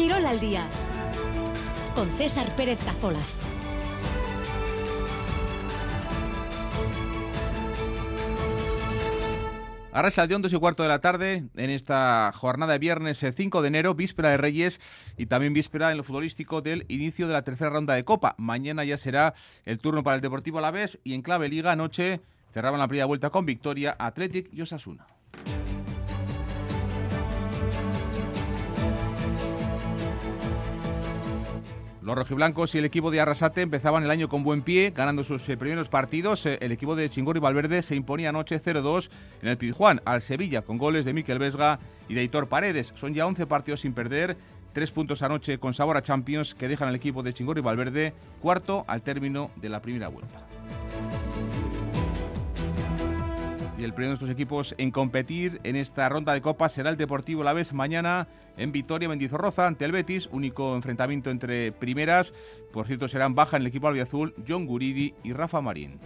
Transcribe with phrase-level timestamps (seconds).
[0.00, 0.66] Quirol al día
[1.94, 3.20] con César Pérez Gazolaz.
[9.92, 13.60] Ahora salió 2 y cuarto de la tarde en esta jornada de viernes 5 eh,
[13.60, 14.80] de enero, víspera de Reyes
[15.18, 18.34] y también víspera en lo futbolístico del inicio de la tercera ronda de Copa.
[18.38, 19.34] Mañana ya será
[19.66, 22.22] el turno para el Deportivo Alavés y en clave Liga anoche
[22.54, 25.06] cerraban la primera vuelta con victoria Athletic y Osasuna.
[32.02, 35.46] Los rojiblancos y el equipo de Arrasate empezaban el año con buen pie, ganando sus
[35.50, 36.46] eh, primeros partidos.
[36.46, 39.10] Eh, el equipo de Chingor y Valverde se imponía anoche 0-2
[39.42, 42.94] en el Pizjuán al Sevilla con goles de Miquel Vesga y de Hitor Paredes.
[42.96, 44.38] Son ya 11 partidos sin perder,
[44.72, 48.14] tres puntos anoche con sabor a Champions que dejan al equipo de Chingor y Valverde
[48.40, 50.49] cuarto al término de la primera vuelta.
[53.80, 56.98] Y el primero de estos equipos en competir en esta ronda de Copa será el
[56.98, 62.34] Deportivo La Vez mañana en Vitoria Mendizorroza ante el Betis, único enfrentamiento entre primeras.
[62.74, 65.98] Por cierto, serán baja en el equipo albiazul John Guridi y Rafa Marín.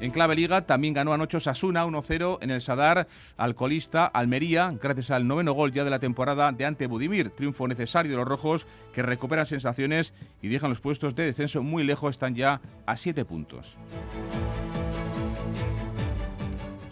[0.00, 3.06] En clave liga también ganó anoche Sasuna 1-0 en el Sadar
[3.38, 7.30] al colista Almería, gracias al noveno gol ya de la temporada de ante Budimir.
[7.30, 11.84] Triunfo necesario de los rojos que recuperan sensaciones y dejan los puestos de descenso muy
[11.84, 13.78] lejos, están ya a 7 puntos.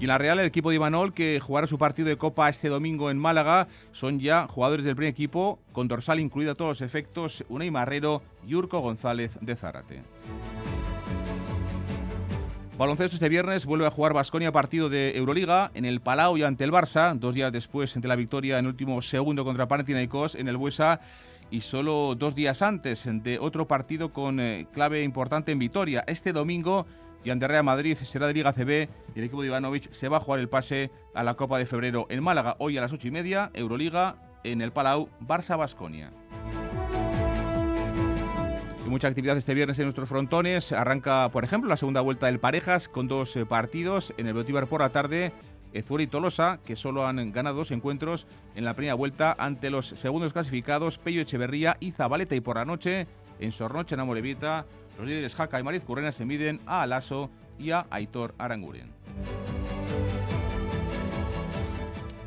[0.03, 2.69] Y en la Real, el equipo de Imanol, que jugará su partido de Copa este
[2.69, 6.81] domingo en Málaga, son ya jugadores del primer equipo, con dorsal incluido a todos los
[6.81, 10.03] efectos, Unai Marrero y Urco González de Zárate.
[12.77, 16.65] Baloncesto este viernes vuelve a jugar Basconia partido de Euroliga en el Palau y ante
[16.65, 20.57] el Barça, dos días después de la victoria en último segundo contra Panathinaikos en el
[20.57, 20.99] Buesa
[21.53, 26.03] y solo dos días antes de otro partido con eh, clave importante en Vitoria.
[26.09, 26.87] Este domingo
[27.25, 30.21] y Real Madrid será de Liga CB y el equipo de Ivanovic se va a
[30.21, 32.57] jugar el pase a la Copa de Febrero en Málaga.
[32.59, 36.11] Hoy a las ocho y media, Euroliga en el Palau, Barça-Basconia.
[38.85, 40.73] Y mucha actividad este viernes en nuestros frontones.
[40.73, 44.13] Arranca, por ejemplo, la segunda vuelta del Parejas con dos eh, partidos.
[44.17, 45.33] En el Botívar por la tarde,
[45.73, 49.87] Ezuri y Tolosa, que solo han ganado dos encuentros en la primera vuelta ante los
[49.87, 52.35] segundos clasificados, Pello Echeverría y Zabaleta.
[52.35, 53.07] Y por la noche,
[53.39, 54.67] en Sornoche, en Amorevita,
[54.99, 58.93] los líderes Jaca y Mariz Currena se miden a Alaso y a Aitor Aranguren.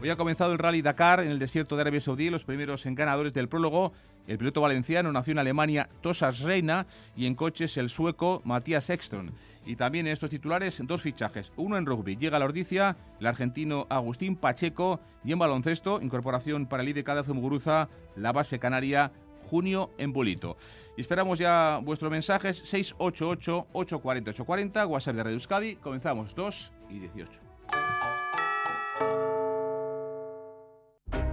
[0.01, 3.33] Hoy ha comenzado el Rally Dakar en el desierto de Arabia Saudí, los primeros ganadores
[3.33, 3.91] del prólogo.
[4.27, 9.31] El piloto valenciano nació en Alemania Tosas Reina y en coches el sueco Matías Ekström.
[9.65, 13.25] Y también en estos titulares dos fichajes, uno en rugby, llega a la Ordicia, el
[13.25, 19.11] argentino Agustín Pacheco y en baloncesto, incorporación para el IDK de Muguruza, la base canaria
[19.55, 20.57] junio en Bolito.
[20.97, 25.75] Y esperamos ya vuestros mensajes 688 840 840 WhatsApp de Radio Euskadi.
[25.77, 27.39] Comenzamos 2 y 18.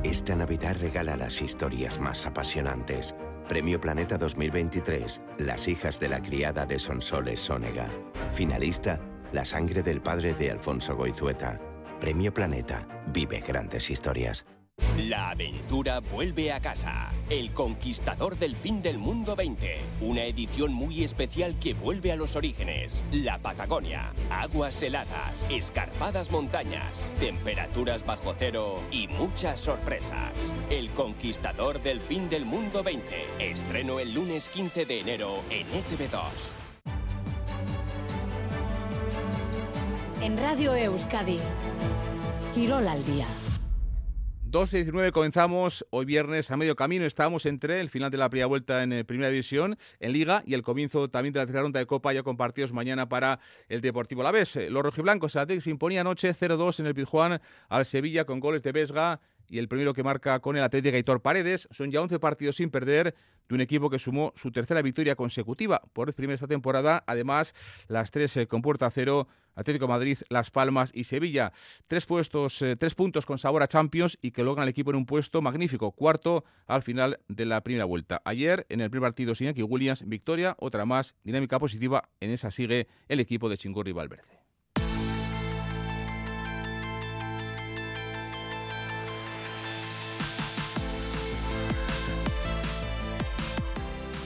[0.04, 3.16] Esta Navidad regala las historias más apasionantes.
[3.48, 7.88] Premio Planeta 2023, Las hijas de la criada de Sonsoles Sónega.
[8.30, 9.00] Finalista,
[9.32, 11.60] La sangre del padre de Alfonso Goizueta.
[11.98, 14.44] Premio Planeta, vive grandes historias.
[15.08, 17.10] La aventura vuelve a casa.
[17.28, 19.80] El Conquistador del Fin del Mundo 20.
[20.00, 23.04] Una edición muy especial que vuelve a los orígenes.
[23.10, 24.12] La Patagonia.
[24.30, 30.54] Aguas heladas, escarpadas montañas, temperaturas bajo cero y muchas sorpresas.
[30.70, 33.26] El Conquistador del Fin del Mundo 20.
[33.40, 36.52] Estreno el lunes 15 de enero en ETV2.
[40.22, 41.40] En Radio Euskadi.
[42.54, 43.26] Quirol al día.
[44.52, 47.06] 2-19 comenzamos hoy viernes a medio camino.
[47.06, 50.52] Estamos entre el final de la primera vuelta en eh, Primera División, en Liga, y
[50.52, 53.40] el comienzo también de la tercera ronda de Copa, ya con partidos mañana para
[53.70, 54.56] el Deportivo La Vez.
[54.68, 57.40] Los rojiblancos, se imponía anoche 0-2 en el Pizjuán
[57.70, 61.22] al Sevilla con goles de Vesga y el primero que marca con el Atlético Gaitor
[61.22, 61.68] Paredes.
[61.70, 63.14] Son ya 11 partidos sin perder
[63.48, 67.04] de un equipo que sumó su tercera victoria consecutiva por vez primera esta temporada.
[67.06, 67.54] Además,
[67.88, 71.52] las tres eh, con puerta cero, Atlético Madrid, Las Palmas y Sevilla.
[71.86, 74.96] Tres puestos, eh, tres puntos con sabor a Champions y que logran el equipo en
[74.96, 78.22] un puesto magnífico, cuarto al final de la primera vuelta.
[78.24, 82.08] Ayer, en el primer partido, Iñaki Williams, victoria, otra más, dinámica positiva.
[82.20, 84.41] En esa sigue el equipo de Chingorri Valverde.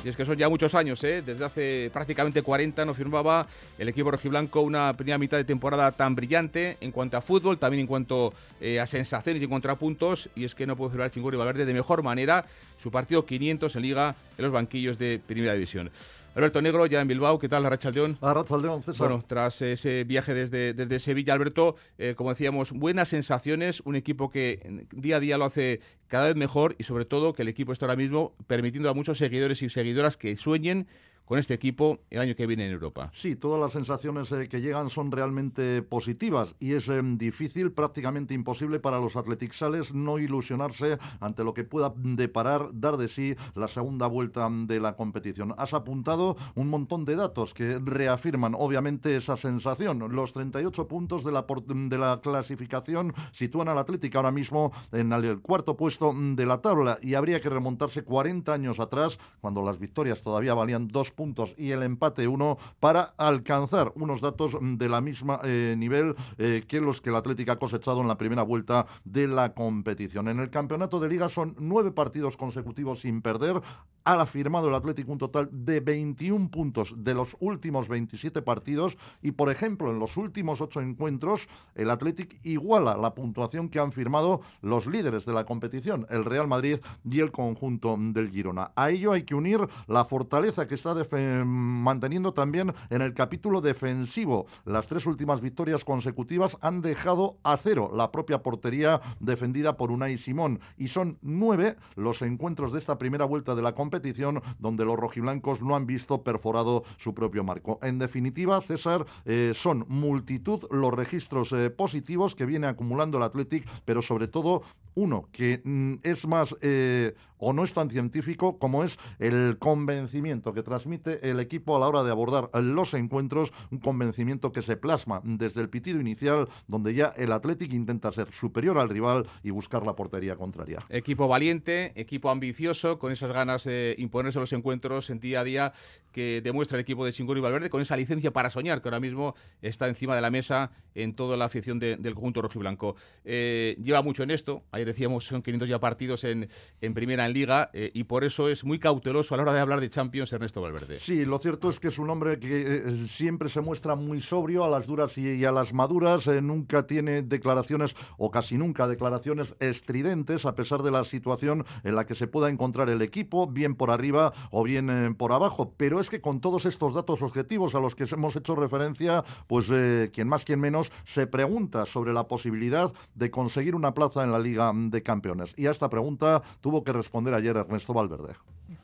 [0.07, 1.21] Y es que son ya muchos años, ¿eh?
[1.21, 6.15] desde hace prácticamente 40 no firmaba el equipo rojiblanco una primera mitad de temporada tan
[6.15, 9.75] brillante en cuanto a fútbol, también en cuanto eh, a sensaciones y en cuanto a
[9.75, 10.31] puntos.
[10.37, 12.47] Y es que no puedo celebrar Chingurri Valverde de mejor manera
[12.81, 15.91] su partido 500 en Liga en los banquillos de Primera División.
[16.37, 18.19] Alberto Negro, ya en Bilbao, ¿qué tal, Arrachaldeón?
[18.21, 19.09] Arrachaldeón, César.
[19.09, 24.29] Bueno, tras ese viaje desde, desde Sevilla, Alberto, eh, como decíamos, buenas sensaciones, un equipo
[24.29, 27.73] que día a día lo hace cada vez mejor y sobre todo que el equipo
[27.73, 30.89] está ahora mismo permitiendo a muchos seguidores y seguidoras que sueñen
[31.27, 33.11] con este equipo el año que viene en Europa.
[33.13, 38.33] Sí, todas las sensaciones eh, que llegan son realmente positivas y es em, difícil, prácticamente
[38.33, 43.37] imposible para los Athletic Sales no ilusionarse ante lo que pueda deparar, dar de sí
[43.55, 45.55] la segunda vuelta de la competición.
[45.59, 49.99] Has apuntado un montón de datos que reafirman obviamente esa sensación.
[50.15, 55.41] Los 38 puntos de la, de la clasificación sitúan al Athletic ahora mismo en el
[55.41, 60.23] cuarto puesto de la tabla y habría que remontarse 40 años atrás cuando las victorias
[60.23, 65.41] todavía valían dos puntos y el empate uno para alcanzar unos datos de la misma
[65.43, 69.27] eh, nivel eh, que los que el Atlético ha cosechado en la primera vuelta de
[69.27, 70.29] la competición.
[70.29, 73.61] En el campeonato de liga son nueve partidos consecutivos sin perder.
[74.05, 79.33] Ha firmado el Atlético un total de 21 puntos de los últimos 27 partidos y,
[79.33, 84.43] por ejemplo, en los últimos ocho encuentros, el Atlético iguala la puntuación que han firmado
[84.61, 86.79] los líderes de la competición, el Real Madrid
[87.09, 88.73] y el conjunto del Girona.
[88.77, 93.61] A ello hay que unir la fortaleza que está de manteniendo también en el capítulo
[93.61, 94.47] defensivo.
[94.65, 100.19] Las tres últimas victorias consecutivas han dejado a cero la propia portería defendida por Unai
[100.19, 104.97] Simón y son nueve los encuentros de esta primera vuelta de la competición donde los
[104.97, 107.79] rojiblancos no han visto perforado su propio marco.
[107.83, 113.69] En definitiva, César, eh, son multitud los registros eh, positivos que viene acumulando el Athletic,
[113.85, 114.63] pero sobre todo
[114.95, 120.53] uno que mm, es más eh, o no es tan científico como es el convencimiento
[120.53, 124.77] que transmite el equipo a la hora de abordar los encuentros, un convencimiento que se
[124.77, 129.51] plasma desde el pitido inicial, donde ya el Athletic intenta ser superior al rival y
[129.51, 130.79] buscar la portería contraria.
[130.89, 135.73] Equipo valiente, equipo ambicioso, con esas ganas de imponerse los encuentros en día a día
[136.13, 139.01] que demuestra el equipo de Chingón y Valverde, con esa licencia para soñar que ahora
[139.01, 142.97] mismo está encima de la mesa en toda la afición del conjunto rojiblanco.
[143.25, 146.49] Eh, lleva mucho en esto, ayer decíamos son 500 ya partidos en,
[146.81, 149.61] en primera en liga eh, y por eso es muy cauteloso a la hora de
[149.61, 150.99] hablar de Champions Ernesto Valverde.
[150.99, 154.65] Sí, lo cierto es que es un hombre que eh, siempre se muestra muy sobrio
[154.65, 159.55] a las duras y, a las maduras, eh, nunca tiene declaraciones o casi nunca declaraciones
[159.61, 163.75] estridentes a pesar de la situación en la que se pueda encontrar el equipo, bien
[163.75, 167.81] por arriba o bien por abajo, pero es que con todos estos datos objetivos a
[167.81, 169.67] los que hemos hecho referencia, pues
[170.13, 174.39] quien más, quien menos, se pregunta sobre la posibilidad de conseguir una plaza en la
[174.39, 175.55] Liga de Campeones.
[175.57, 178.35] Y a esta pregunta tuvo que responder ayer Ernesto Valverde.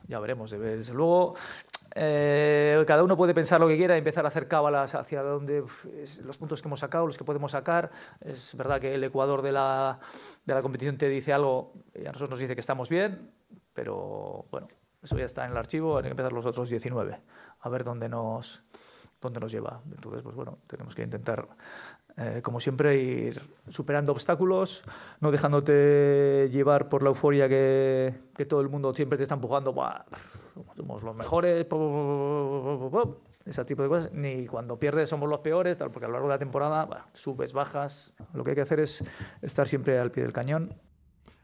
[0.07, 0.51] Ya veremos.
[0.51, 1.35] Desde luego,
[1.95, 5.63] eh, cada uno puede pensar lo que quiera empezar a hacer cábalas hacia donde
[6.23, 7.91] los puntos que hemos sacado, los que podemos sacar.
[8.19, 9.99] Es verdad que el Ecuador de la,
[10.45, 13.31] de la competición te dice algo y a nosotros nos dice que estamos bien,
[13.73, 14.67] pero bueno,
[15.01, 17.19] eso ya está en el archivo, hay que empezar los otros 19,
[17.59, 18.63] a ver dónde nos,
[19.21, 19.81] dónde nos lleva.
[19.91, 21.47] Entonces, pues bueno, tenemos que intentar
[22.17, 24.83] eh, como siempre, ir superando obstáculos,
[25.19, 28.13] no dejándote llevar por la euforia que,
[28.47, 29.73] todo el mundo siempre te está empujando.
[30.75, 31.65] somos los mejores,
[33.45, 34.13] ese tipo de cosas.
[34.13, 37.51] Ni cuando pierdes somos los peores, tal, porque a lo largo de la temporada subes,
[37.53, 38.13] bajas.
[38.33, 39.03] Lo que hay que hacer es
[39.41, 40.75] estar siempre al pie del cañón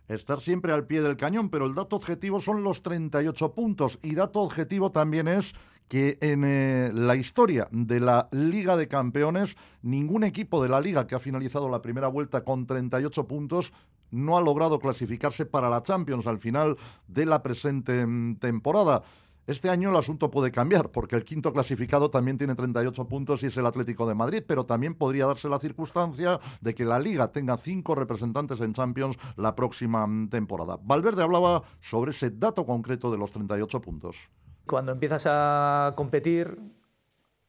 [0.10, 4.16] estar siempre al pie del cañón, pero el dato objetivo son los 38 puntos y
[4.16, 5.54] dato objetivo también es
[5.90, 11.08] que en eh, la historia de la Liga de Campeones, ningún equipo de la liga
[11.08, 13.74] que ha finalizado la primera vuelta con 38 puntos
[14.12, 16.78] no ha logrado clasificarse para la Champions al final
[17.08, 19.02] de la presente mm, temporada.
[19.48, 23.48] Este año el asunto puede cambiar, porque el quinto clasificado también tiene 38 puntos y
[23.48, 27.32] es el Atlético de Madrid, pero también podría darse la circunstancia de que la liga
[27.32, 30.78] tenga cinco representantes en Champions la próxima mm, temporada.
[30.84, 34.30] Valverde hablaba sobre ese dato concreto de los 38 puntos
[34.70, 36.58] cuando empiezas a competir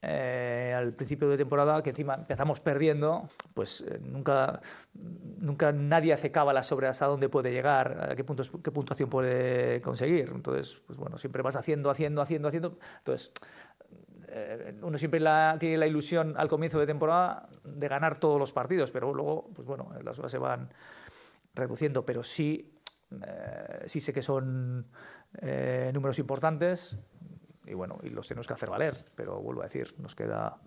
[0.01, 4.63] eh, al principio de temporada, que encima empezamos perdiendo, pues eh, nunca,
[4.95, 9.83] nunca nadie hace cábalas sobre hasta dónde puede llegar, a qué, puntos, qué puntuación puede
[9.83, 10.31] conseguir.
[10.35, 12.79] Entonces, pues bueno, siempre vas haciendo, haciendo, haciendo, haciendo.
[12.99, 13.33] Entonces,
[14.29, 15.21] eh, uno siempre
[15.59, 19.69] tiene la ilusión al comienzo de temporada de ganar todos los partidos, pero luego, pues
[19.69, 20.73] bueno, las horas se van
[21.55, 22.81] reduciendo, pero sí,
[23.85, 24.87] sí sé que son
[25.93, 26.99] números importantes
[27.71, 30.59] y bueno, y los tenemos que hacer valer, pero vuelvo a decir, nos queda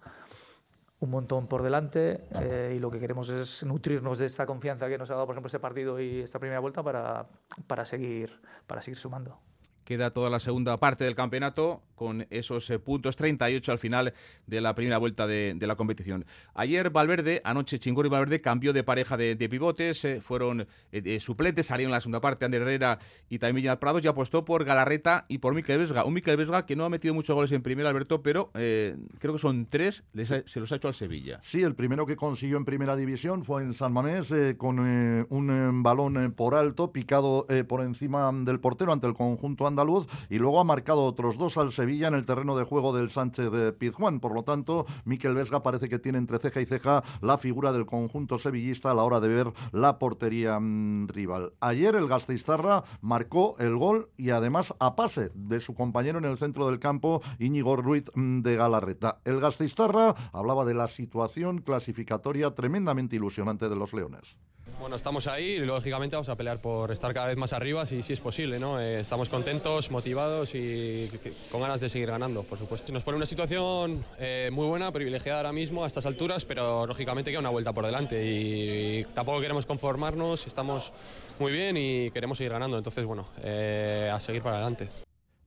[1.00, 4.98] un montón por delante eh, y lo que queremos es nutrirnos de esta confianza que
[4.98, 7.27] nos ha dado, por ejemplo, este partido y esta primera vuelta para,
[7.67, 9.38] para, seguir, para seguir sumando.
[9.84, 14.13] Queda toda la segunda parte del campeonato con esos eh, puntos 38 al final
[14.48, 16.25] de la primera vuelta de, la competición.
[16.54, 21.68] Ayer Valverde, anoche Chingor y Valverde cambió de pareja de, pivotes, eh, fueron eh, suplentes,
[21.68, 23.00] salieron en la segunda parte Ander Herrera
[23.30, 26.04] y también Villar Prados y apostó por Galarreta y por Miquel Vesga.
[26.04, 29.40] Un Miquel Vesga que no ha metido muchos goles en primera, Alberto, pero creo que
[29.40, 30.04] son tres,
[30.46, 31.40] se los ha hecho al Sevilla.
[31.42, 36.34] Sí, el primero que consiguió en primera división fue en San Mamés con un balón
[36.36, 41.03] por alto, picado por encima del portero ante el conjunto andaluz y luego ha marcado
[41.03, 44.20] otros dos al Sevilla en el terreno de juego del Sánchez de Pizjuán.
[44.20, 47.86] Por lo tanto, Miquel Vesga parece que tiene entre ceja y ceja la figura del
[47.86, 51.53] conjunto sevillista a la hora de ver la portería mm, rival.
[51.60, 56.38] Ayer el Gasteiztarra marcó el gol y además a pase de su compañero en el
[56.38, 59.20] centro del campo, Íñigo Ruiz mm, de Galarreta.
[59.25, 64.38] El Gasteiztarra hablaba de la situación clasificatoria tremendamente ilusionante de los Leones.
[64.80, 68.01] Bueno, estamos ahí y lógicamente vamos a pelear por estar cada vez más arriba si,
[68.01, 68.60] si es posible.
[68.60, 68.80] ¿no?
[68.80, 71.10] Eh, estamos contentos, motivados y
[71.51, 72.92] con ganas de seguir ganando, por supuesto.
[72.92, 77.32] Nos pone una situación eh, muy buena, privilegiada ahora mismo a estas alturas, pero lógicamente
[77.32, 80.92] queda una vuelta por delante y, tampoco queremos conformarnos, estamos
[81.39, 82.77] muy bien y queremos seguir ganando.
[82.77, 84.89] Entonces, bueno, eh, a seguir para adelante.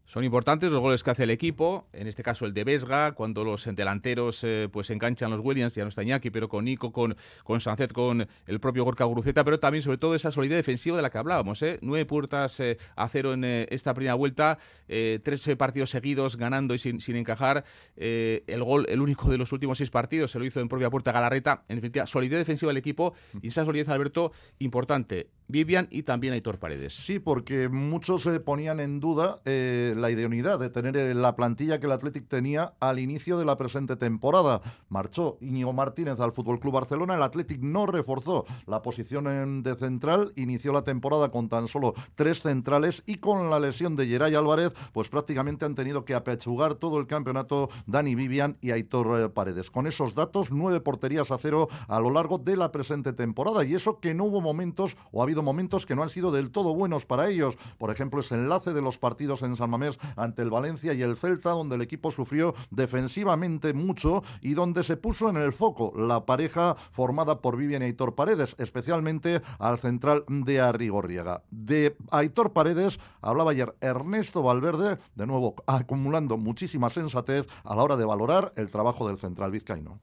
[0.07, 3.43] Son importantes los goles que hace el equipo, en este caso el de Vesga, cuando
[3.43, 7.17] los delanteros eh, pues enganchan los Williams, ya no está Iñaki, pero con Nico, con,
[7.43, 7.59] con
[7.93, 11.19] con el propio Gorka Guruceta, pero también sobre todo esa solidez defensiva de la que
[11.19, 11.61] hablábamos.
[11.63, 11.81] ¿eh?
[11.83, 16.79] Nueve puertas eh, a cero en eh, esta primera vuelta, tres partidos seguidos ganando y
[16.79, 17.65] sin, sin encajar.
[17.97, 21.11] el gol, el único de los últimos seis partidos, se lo hizo en propia puerta
[21.11, 21.65] Galarreta.
[21.69, 25.31] En definitiva, solidez defensiva del equipo y esa solidez, Alberto, importante.
[25.49, 26.95] Vivian y también Aitor Paredes.
[26.95, 31.87] Sí, porque muchos se ponían en duda la idoneidad de tener eh, la plantilla que
[31.87, 34.61] el Athletic tenía al inicio de la presente temporada.
[34.88, 40.33] Marchó Íñigo Martínez al Fútbol Club Barcelona, el Athletic no reforzó la posición de central,
[40.37, 44.73] inició la temporada con tan solo tres centrales y con la lesión de Geray Álvarez,
[44.93, 49.71] pues prácticamente han tenido que apechugar todo el campeonato Dani Vivian y Aitor eh, Paredes.
[49.71, 53.75] Con esos datos, nueve porterías a cero a lo largo de la presente temporada y
[53.75, 56.75] eso que no hubo momentos o ha habido momentos que no han sido del todo
[56.75, 57.57] buenos para ellos.
[57.78, 61.16] Por ejemplo, ese enlace de los partidos en San Mamés ante el Valencia y el
[61.16, 66.26] Celta, donde el equipo sufrió defensivamente mucho y donde se puso en el foco la
[66.26, 71.43] pareja formada por Vivian y Aitor Paredes, especialmente al central de Arrigorriaga.
[71.50, 77.97] De Aitor Paredes hablaba ayer Ernesto Valverde, de nuevo acumulando muchísima sensatez a la hora
[77.97, 80.00] de valorar el trabajo del central vizcaíno.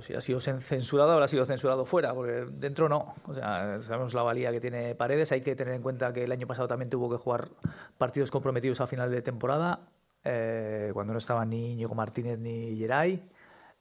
[0.00, 3.14] Si ha sido censurado, habrá sido censurado fuera, porque dentro no.
[3.26, 5.32] O sea, sabemos la valía que tiene Paredes.
[5.32, 7.48] Hay que tener en cuenta que el año pasado también tuvo que jugar
[7.96, 9.80] partidos comprometidos a final de temporada,
[10.24, 13.22] eh, cuando no estaban ni Íñigo Martínez ni Geray.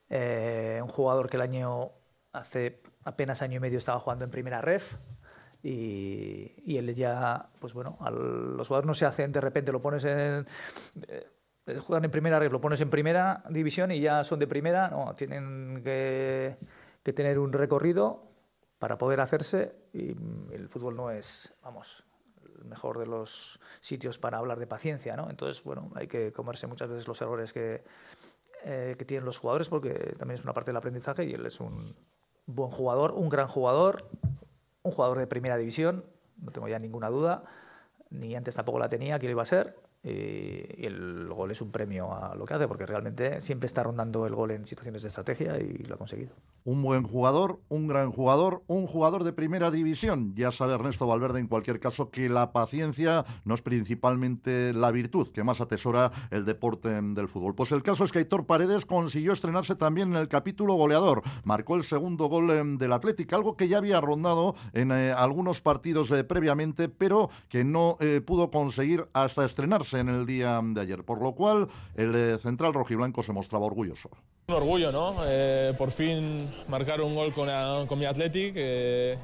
[0.10, 1.92] Eh, un jugador que el año,
[2.34, 4.82] hace apenas año y medio estaba jugando en primera red.
[5.64, 10.46] Y, él ya, pues bueno, los jugadores no se hacen de repente, lo pones en.
[11.08, 11.28] Eh,
[11.82, 14.90] juegan en primera red, lo pones en primera división y ya son de primera.
[14.90, 16.58] No, tienen que,
[17.04, 18.24] que tener un recorrido
[18.80, 20.10] para poder hacerse y
[20.54, 22.04] el fútbol no es, vamos,
[22.64, 25.30] mejor de los sitios para hablar de paciencia, ¿no?
[25.30, 27.84] Entonces, bueno, hay que comerse muchas veces los errores que,
[28.64, 31.60] eh, que tienen los jugadores porque también es una parte del aprendizaje y él es
[31.60, 31.96] un
[32.46, 34.10] buen jugador, un gran jugador,
[34.84, 36.06] un jugador de primera división,
[36.38, 37.44] no tengo ya ninguna duda,
[38.10, 41.72] ni antes tampoco la tenía que lo iba a ser, y el gol es un
[41.72, 45.10] premio a lo que hace, porque realmente siempre está rondando el gol en situaciones de
[45.10, 46.34] estrategia y lo ha conseguido.
[46.64, 50.34] Un buen jugador, un gran jugador, un jugador de primera división.
[50.36, 55.28] Ya sabe Ernesto Valverde en cualquier caso que la paciencia no es principalmente la virtud
[55.30, 57.56] que más atesora el deporte del fútbol.
[57.56, 61.22] Pues el caso es que Aitor Paredes consiguió estrenarse también en el capítulo goleador.
[61.44, 65.62] Marcó el segundo gol em, del Atlético, algo que ya había rondado en eh, algunos
[65.62, 70.82] partidos eh, previamente, pero que no eh, pudo conseguir hasta estrenarse en el día de
[70.82, 74.10] ayer, por lo cual el eh, central rojiblanco se mostraba orgulloso.
[74.48, 75.18] Un orgullo, ¿no?
[75.26, 77.50] Eh, por fin marcar un gol con,
[77.88, 78.54] con mi Athletic.
[78.56, 79.18] Eh,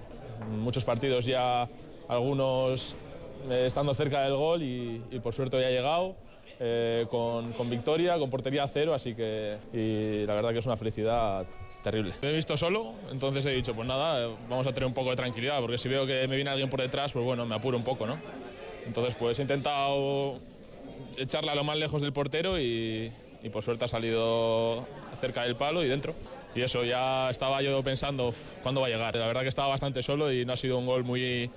[0.51, 1.67] muchos partidos ya,
[2.07, 2.95] algunos
[3.49, 6.15] estando cerca del gol y, por suerte hoy ha llegado.
[7.09, 10.77] con, con, victoria, con portería a cero, así que y la verdad que es una
[10.77, 11.45] felicidad
[11.83, 12.13] terrible.
[12.21, 15.17] Me he visto solo, entonces he dicho, pues nada, vamos a tener un poco de
[15.17, 17.83] tranquilidad, porque si veo que me viene alguien por detrás, pues bueno, me apuro un
[17.83, 18.17] poco, ¿no?
[18.85, 20.39] Entonces pues he intentado
[21.17, 23.11] echarla lo más lejos del portero y,
[23.51, 24.87] por suerte ha salido
[25.19, 26.15] cerca del palo y dentro.
[26.55, 29.15] Y eso, ya estaba yo pensando cuándo va a llegar.
[29.15, 31.49] La verdad que estaba bastante solo y no ha sido un gol muy...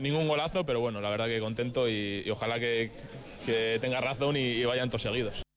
[0.00, 2.90] ningún golazo, pero bueno, la verdad que contento y, ojalá que,
[3.80, 5.49] tenga razón y, y vayan todos seguidos.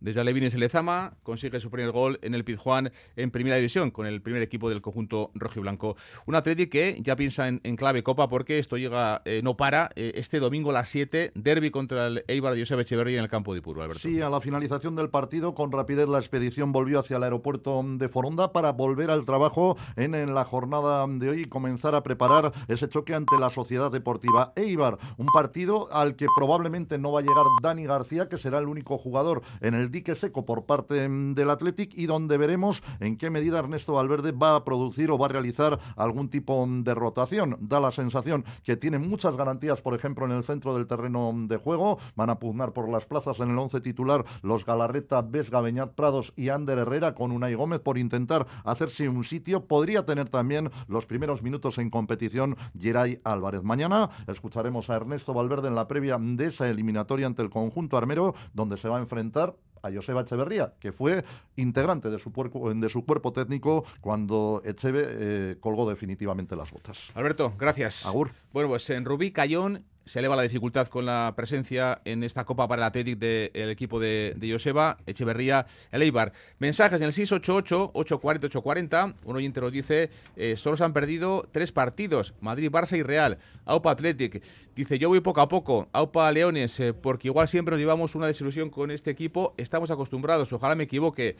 [0.00, 4.06] Desde Alevines y Lezama consigue su primer gol en el Pizjuán en Primera División con
[4.06, 5.96] el primer equipo del conjunto rojo y blanco.
[6.26, 10.12] Un Atleti que ya piensa en, clave Copa porque esto llega, eh, no para, eh,
[10.14, 13.52] este domingo a las 7, derby contra el Eibar de Josep Echeverría en el campo
[13.52, 14.00] de Ipurú, Alberto.
[14.00, 18.08] Sí, a la finalización del partido, con rapidez la expedición volvió hacia el aeropuerto de
[18.08, 22.52] Foronda para volver al trabajo en, en la jornada de hoy y comenzar a preparar
[22.68, 24.98] ese choque ante la Sociedad Deportiva Eibar.
[25.16, 28.98] Un partido al que probablemente no va a llegar Dani García, que será el único
[28.98, 33.30] jugador en el dique seco por parte mm, del Athletic y donde veremos en qué
[33.30, 37.56] medida Ernesto Valverde va a producir o va a realizar algún tipo mm, de rotación.
[37.60, 41.48] Da la sensación que tiene muchas garantías, por ejemplo, en el centro del terreno mm,
[41.48, 41.98] de juego.
[42.14, 46.34] Van a pugnar por las plazas en el once titular los Galarreta, Vesga, Beñat Prados
[46.36, 49.64] y Ander Herrera con Unai Gómez por intentar hacerse un sitio.
[49.64, 53.62] Podría tener también los primeros minutos en competición Geray Álvarez.
[53.62, 58.34] Mañana escucharemos a Ernesto Valverde en la previa de esa eliminatoria ante el conjunto armero,
[58.52, 61.24] donde se va a enfrentar a Joseba Echeverría, que fue
[61.56, 67.10] integrante de su, cuerpo, de su cuerpo técnico cuando Echeve eh, colgó definitivamente las botas.
[67.14, 68.06] Alberto, gracias.
[68.06, 68.30] Agur.
[68.52, 72.68] Bueno, pues en Rubí Cayón se eleva la dificultad con la presencia en esta Copa
[72.68, 76.32] para el Athletic del equipo de, de, Joseba, Echeverría, el Eibar.
[76.60, 79.16] Mensajes en el 688-840-840.
[79.24, 83.38] Un oyente nos dice, eh, solo se han perdido tres partidos, Madrid, Barça y Real.
[83.64, 84.44] Aupa Athletic.
[84.76, 85.88] Dice, yo voy poco a poco.
[85.92, 89.54] Aupa Leones, eh, porque igual siempre nos llevamos una desilusión con este equipo.
[89.56, 91.34] Estamos acostumbrados, ojalá me equivoque.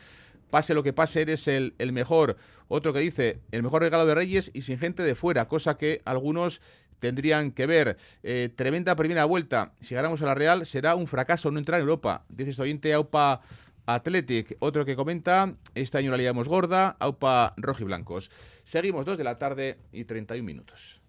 [0.51, 2.37] Pase lo que pase, eres el, el mejor.
[2.69, 6.03] Otro que dice, el mejor regalo de Reyes y sin gente de fuera, cosa que
[6.05, 6.61] algunos
[6.99, 7.97] tendrían que ver.
[8.23, 9.73] Eh, tremenda primera vuelta.
[9.81, 12.25] Si ganamos a la Real, será un fracaso no entrar en Europa.
[12.29, 13.41] Dice este oyente Aupa
[13.87, 14.57] Athletic.
[14.59, 18.31] Otro que comenta, este año la liamos gorda, Aupa Rojiblancos.
[18.65, 21.01] Seguimos dos de la tarde y 31 minutos.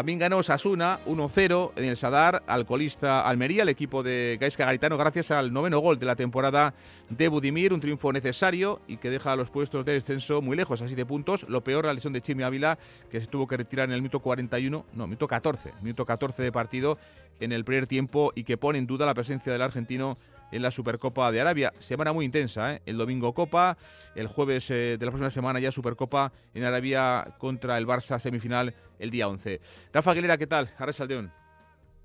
[0.00, 4.96] También ganó Sasuna 1-0 en el Sadar al colista Almería, el equipo de Gaisca Garitano,
[4.96, 6.72] gracias al noveno gol de la temporada
[7.10, 10.80] de Budimir, un triunfo necesario y que deja a los puestos de descenso muy lejos,
[10.80, 11.44] así de puntos.
[11.50, 12.78] Lo peor, la lesión de Chimi Ávila,
[13.10, 16.50] que se tuvo que retirar en el minuto 41, no, minuto 14, minuto 14 de
[16.50, 16.96] partido
[17.38, 20.16] en el primer tiempo y que pone en duda la presencia del argentino
[20.52, 21.72] en la Supercopa de Arabia.
[21.78, 22.82] Semana muy intensa, ¿eh?
[22.86, 23.76] el domingo Copa,
[24.14, 28.74] el jueves eh, de la próxima semana ya Supercopa en Arabia contra el Barça semifinal
[28.98, 29.60] el día 11.
[29.92, 30.70] Rafa Aguilera, ¿qué tal?
[30.78, 31.39] Arras Saldeón.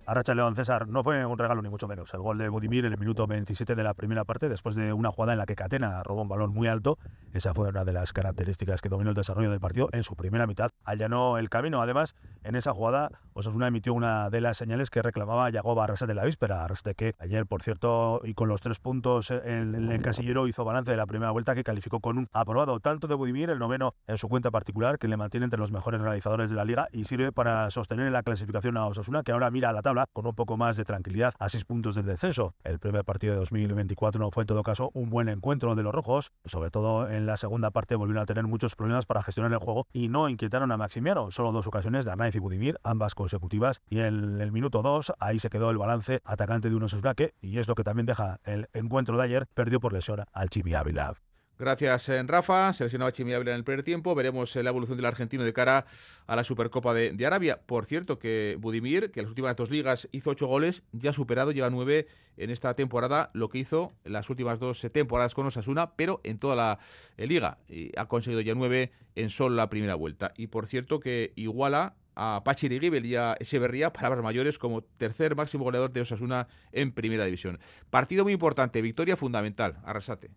[0.07, 2.13] Arracha León César no fue un regalo ni mucho menos.
[2.13, 5.09] El gol de Budimir en el minuto 27 de la primera parte, después de una
[5.09, 6.99] jugada en la que Catena robó un balón muy alto.
[7.33, 10.45] Esa fue una de las características que dominó el desarrollo del partido en su primera
[10.45, 10.69] mitad.
[10.83, 11.81] Allanó el camino.
[11.81, 16.15] Además, en esa jugada, Osasuna emitió una de las señales que reclamaba Yagoba Arrasate de
[16.15, 16.63] la víspera.
[16.63, 20.91] Arrasate que ayer, por cierto, y con los tres puntos en el casillero, hizo balance
[20.91, 24.19] de la primera vuelta que calificó con un aprobado tanto de Budimir, el noveno en
[24.19, 27.31] su cuenta particular, que le mantiene entre los mejores realizadores de la liga y sirve
[27.31, 30.35] para sostener en la clasificación a Osasuna, que ahora mira a la tabla con un
[30.35, 32.53] poco más de tranquilidad a seis puntos del descenso.
[32.63, 35.93] El primer partido de 2024 no fue en todo caso un buen encuentro de los
[35.93, 39.59] rojos, sobre todo en la segunda parte volvieron a tener muchos problemas para gestionar el
[39.59, 43.81] juego y no inquietaron a Maximiano, solo dos ocasiones de Arnaiz y Budimir, ambas consecutivas,
[43.89, 47.59] y en el minuto 2 ahí se quedó el balance atacante de uno que, y
[47.59, 51.15] es lo que también deja el encuentro de ayer, perdió por lesión al Chibi Ávila.
[51.57, 52.73] Gracias, eh, Rafa.
[52.73, 54.13] Seleccionaba Chimi en el primer tiempo.
[54.13, 55.85] Veremos eh, la evolución del argentino de cara
[56.27, 57.61] a la Supercopa de, Arabia.
[57.65, 61.13] Por cierto, que Budimir, que en las últimas dos ligas hizo ocho goles, ya ha
[61.13, 65.33] superado, lleva nueve en esta temporada, lo que hizo en las últimas dos eh, temporadas
[65.33, 66.79] con Osasuna, pero en toda la
[67.15, 67.59] liga.
[67.69, 70.33] Y ha conseguido ya nueve en solo la primera vuelta.
[70.35, 75.37] Y por cierto, que iguala a Pachi Rigibel y a Echeverría, palabras mayores, como tercer
[75.37, 77.59] máximo goleador de Osasuna en primera división.
[77.89, 79.77] Partido muy importante, victoria fundamental.
[79.85, 80.31] Arrasate.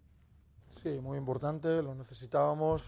[0.83, 2.85] Sí, muy importante, lo necesitábamos,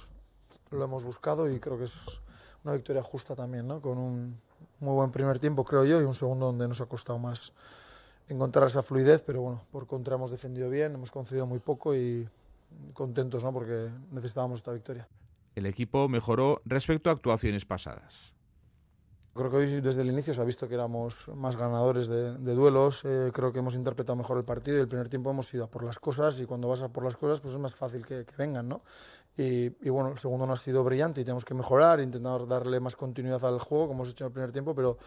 [0.70, 2.20] lo hemos buscado y creo que es
[2.64, 3.81] una victoria justa también, ¿no?
[3.81, 4.40] Con un
[4.79, 7.53] muy buen primer tiempo, creo yo, y un segundo donde nos ha costado más
[8.29, 12.29] encontrar esa fluidez, pero bueno, por contra hemos defendido bien, hemos concedido muy poco y
[12.92, 13.53] contentos, ¿no?
[13.53, 15.09] Porque necesitábamos esta victoria.
[15.57, 18.35] El equipo mejoró respecto a actuaciones pasadas.
[19.32, 23.04] Creo que hoy desde el inicio se ha visto que éramos más ganadores de, duelos,
[23.04, 25.70] eh, creo que hemos interpretado mejor el partido y el primer tiempo hemos ido a
[25.70, 28.26] por las cosas y cuando vas a por las cosas pues es más fácil que,
[28.36, 28.82] vengan, ¿no?
[29.36, 32.96] Y, bueno, el segundo no ha sido brillante y tenemos que mejorar, intentar darle más
[32.96, 34.98] continuidad al juego como hemos hecho en el primer tiempo, pero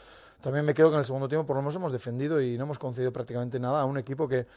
[0.42, 2.64] también me quedo que en el segundo tiempo por lo menos hemos defendido y no
[2.64, 4.48] hemos concedido prácticamente nada a un equipo que,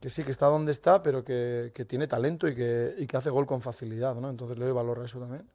[0.00, 3.16] que sí, que está donde está, pero que, que tiene talento y que, y que
[3.18, 4.30] hace gol con facilidad, ¿no?
[4.30, 5.46] Entonces le doy valor a eso también.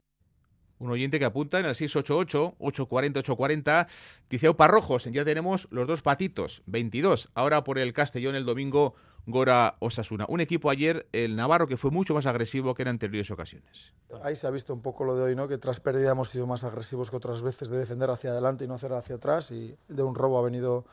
[0.80, 3.88] Un oyente que apunta en el 688-840-840.
[4.30, 7.28] Dice Opa Rojos, ya tenemos los dos patitos, 22.
[7.34, 10.26] Ahora por el Castellón el domingo Gora Osasuna.
[10.28, 13.94] Un equipo ayer, el Navarro, que fue mucho más agresivo que en anteriores ocasiones.
[14.24, 15.48] Ahí se ha visto un poco lo de hoy, ¿no?
[15.48, 18.68] que tras pérdida hemos sido más agresivos que otras veces de defender hacia adelante y
[18.68, 19.52] no hacer hacia atrás.
[19.52, 20.86] Y de un robo ha venido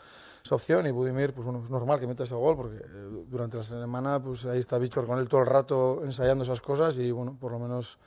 [0.45, 3.57] esa opción y Budimir, pues bueno, es normal que meta ese gol porque eh, durante
[3.57, 7.11] la semana pues ahí está Bichor con él todo el rato ensayando esas cosas y
[7.11, 7.99] bueno, por lo menos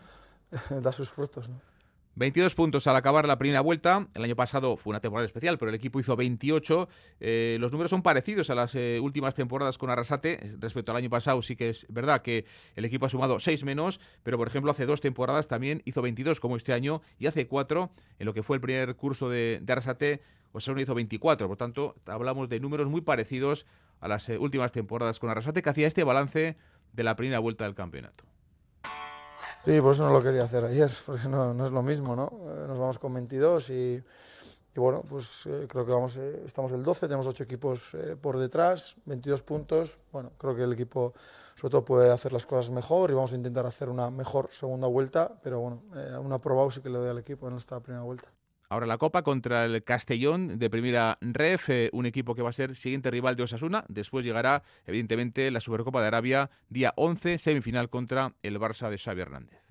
[0.82, 1.50] da sus frutos.
[1.50, 1.68] ¿no?
[2.19, 4.10] 22 puntos al acabar la primera vuelta.
[4.13, 6.89] El año pasado fue una temporada especial, pero el equipo hizo 28.
[7.21, 10.58] Eh, los números son parecidos a las eh, últimas temporadas con Arrasate.
[10.60, 12.43] Respecto al año pasado, sí que es verdad que
[12.75, 16.41] el equipo ha sumado 6 menos, pero por ejemplo, hace dos temporadas también hizo 22
[16.41, 19.71] como este año y hace 4 en lo que fue el primer curso de, de
[19.71, 20.21] Arrasate.
[20.51, 21.47] Osasuna hizo 24.
[21.47, 23.65] Por tanto, hablamos de números muy parecidos
[24.01, 26.58] a las eh, últimas temporadas con Arrasate, que hacía este balance
[26.91, 28.25] de la primera vuelta del campeonato.
[29.65, 32.32] Sí, por eso no lo quería hacer ayer, porque no, es lo mismo, ¿no?
[32.32, 34.04] Eh, nos vamos con 22 y,
[34.76, 38.38] bueno, pues eh, creo que vamos, eh, estamos el 12, tenemos 8 equipos eh, por
[38.38, 40.00] detrás, 22 puntos.
[40.12, 41.13] Bueno, creo que el equipo
[41.60, 44.88] sobre todo puede hacer las cosas mejor y vamos a intentar hacer una mejor segunda
[44.88, 48.04] vuelta, pero bueno, eh, una aprobado sí que le doy al equipo en esta primera
[48.04, 48.30] vuelta.
[48.71, 52.53] Ahora la Copa contra el Castellón de primera ref, eh, un equipo que va a
[52.53, 53.84] ser siguiente rival de Osasuna.
[53.88, 59.21] Después llegará, evidentemente, la Supercopa de Arabia, día 11, semifinal contra el Barça de Xavi
[59.21, 59.68] Hernández.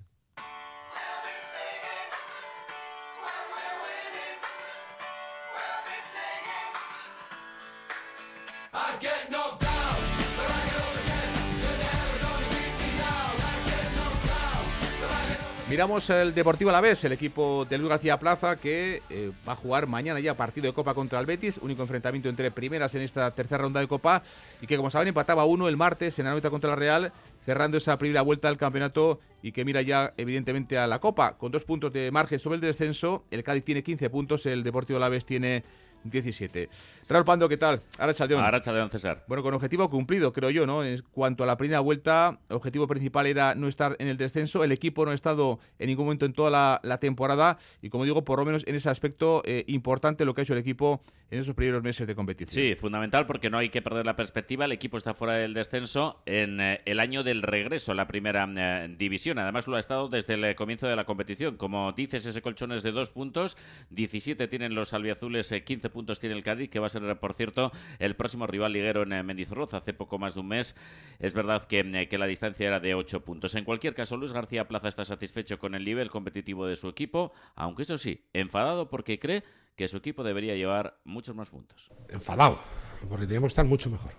[15.69, 19.85] Miramos el Deportivo Alavés, el equipo de Luis García Plaza que eh, va a jugar
[19.85, 23.61] mañana ya partido de Copa contra el Betis, único enfrentamiento entre primeras en esta tercera
[23.61, 24.23] ronda de Copa
[24.63, 27.11] y que como saben empataba uno el martes en la noche contra la Real,
[27.45, 31.37] cerrando esa primera vuelta del campeonato y que mira ya evidentemente a la Copa.
[31.37, 34.97] Con dos puntos de margen sobre el descenso, el Cádiz tiene 15 puntos, el Deportivo
[34.97, 35.63] Alavés tiene
[36.03, 36.69] 17.
[37.07, 37.81] Raúl Pando, ¿qué tal?
[37.97, 38.43] Ahora Chaldeón.
[38.43, 39.23] Ahora Chaldeón, César.
[39.27, 40.83] Bueno, con objetivo cumplido, creo yo, ¿no?
[40.83, 44.63] En cuanto a la primera vuelta, el objetivo principal era no estar en el descenso.
[44.63, 48.05] El equipo no ha estado en ningún momento en toda la, la temporada y, como
[48.05, 51.01] digo, por lo menos en ese aspecto eh, importante lo que ha hecho el equipo
[51.31, 52.63] en esos primeros meses de competición.
[52.63, 54.65] Sí, fundamental porque no hay que perder la perspectiva.
[54.65, 58.47] El equipo está fuera del descenso en eh, el año del regreso a la primera
[58.55, 59.37] eh, división.
[59.39, 61.57] Además, lo ha estado desde el comienzo de la competición.
[61.57, 63.57] Como dices, ese colchón es de dos puntos.
[63.91, 67.71] 17 tienen los albiazules, 15 puntos tiene el Cádiz, que va a ser, por cierto,
[67.99, 70.75] el próximo rival liguero en Mendizorroza hace poco más de un mes.
[71.19, 73.55] Es verdad que, que, la distancia era de 8 puntos.
[73.55, 77.33] En cualquier caso, Luis García Plaza está satisfecho con el nivel competitivo de su equipo,
[77.55, 79.43] aunque eso sí, enfadado porque cree
[79.75, 81.89] que su equipo debería llevar muchos más puntos.
[82.09, 82.59] Enfadado,
[83.07, 84.11] porque teníamos que estar mucho mejor.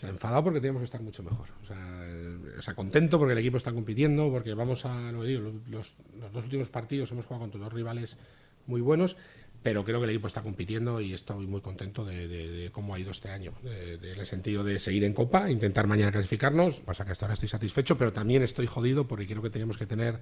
[0.00, 1.48] Enfadado porque teníamos que estar mucho mejor.
[1.62, 5.24] O sea, eh, o sea contento porque el equipo está compitiendo, porque vamos a, lo
[5.24, 5.94] digo, los
[6.32, 8.16] dos últimos partidos hemos jugado contra dos rivales
[8.66, 9.16] muy buenos
[9.62, 13.10] pero creo que el equipo está compitiendo y estoy muy contento de, cómo ha ido
[13.10, 17.26] este año, en el sentido de seguir en Copa, intentar mañana clasificarnos, pasa que hasta
[17.26, 20.18] ahora estoy satisfecho, pero también estoy jodido porque creo que tenemos que tener,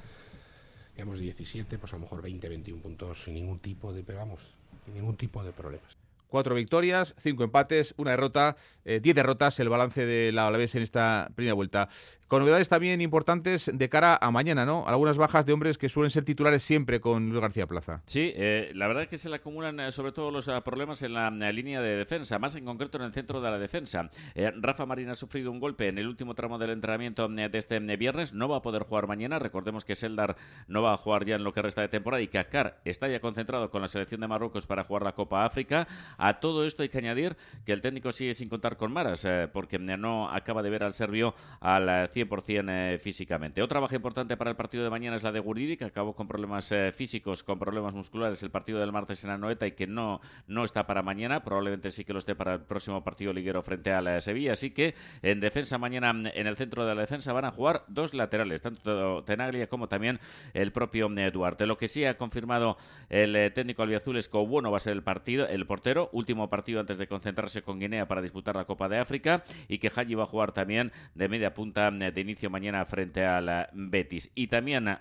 [0.94, 4.40] digamos, 17, pues a lo mejor 20, 21 puntos sin ningún tipo de, pero vamos,
[4.84, 5.96] sin ningún tipo de problemas.
[6.28, 10.82] Cuatro victorias, cinco empates, una derrota, eh, diez derrotas, el balance de la Alavés en
[10.82, 11.88] esta primera vuelta.
[12.30, 14.84] Con novedades también importantes de cara a mañana, ¿no?
[14.86, 18.02] Algunas bajas de hombres que suelen ser titulares siempre con Luis García Plaza.
[18.06, 21.02] Sí, eh, la verdad es que se le acumulan eh, sobre todo los uh, problemas
[21.02, 23.58] en la, en la, línea de defensa, más en concreto en el centro de la
[23.58, 24.08] defensa.
[24.36, 27.80] Eh, Rafa Marín ha sufrido un golpe en el último tramo del entrenamiento de este
[27.96, 29.40] viernes, no va a poder jugar mañana.
[29.40, 30.36] Recordemos que Seldar
[30.68, 33.08] no va a jugar ya en lo que resta de temporada y que Akar está
[33.08, 35.88] ya concentrado con la selección de Marruecos para jugar la Copa África.
[36.16, 39.48] A todo esto hay que añadir que el técnico sigue sin contar con Maras, eh,
[39.52, 43.62] porque no acaba de ver al serbio al 100% eh, físicamente.
[43.62, 46.26] Otra baja importante para el partido de mañana es la de Gurdidi, que acabó con
[46.26, 50.20] problemas eh, físicos, con problemas musculares el partido del martes en Anoeta y que no,
[50.46, 51.42] no está para mañana.
[51.44, 54.52] Probablemente sí que lo esté para el próximo partido liguero frente a la Sevilla.
[54.52, 58.14] Así que en defensa mañana, en el centro de la defensa, van a jugar dos
[58.14, 60.18] laterales, tanto Tenaglia como también
[60.54, 61.66] el propio Duarte.
[61.66, 62.76] Lo que sí ha confirmado
[63.08, 66.80] el técnico albiazul es que bueno va a ser el partido, el portero, último partido
[66.80, 70.24] antes de concentrarse con Guinea para disputar la Copa de África y que Haji va
[70.24, 74.30] a jugar también de media punta de inicio mañana frente al Betis.
[74.34, 75.00] Y también ha,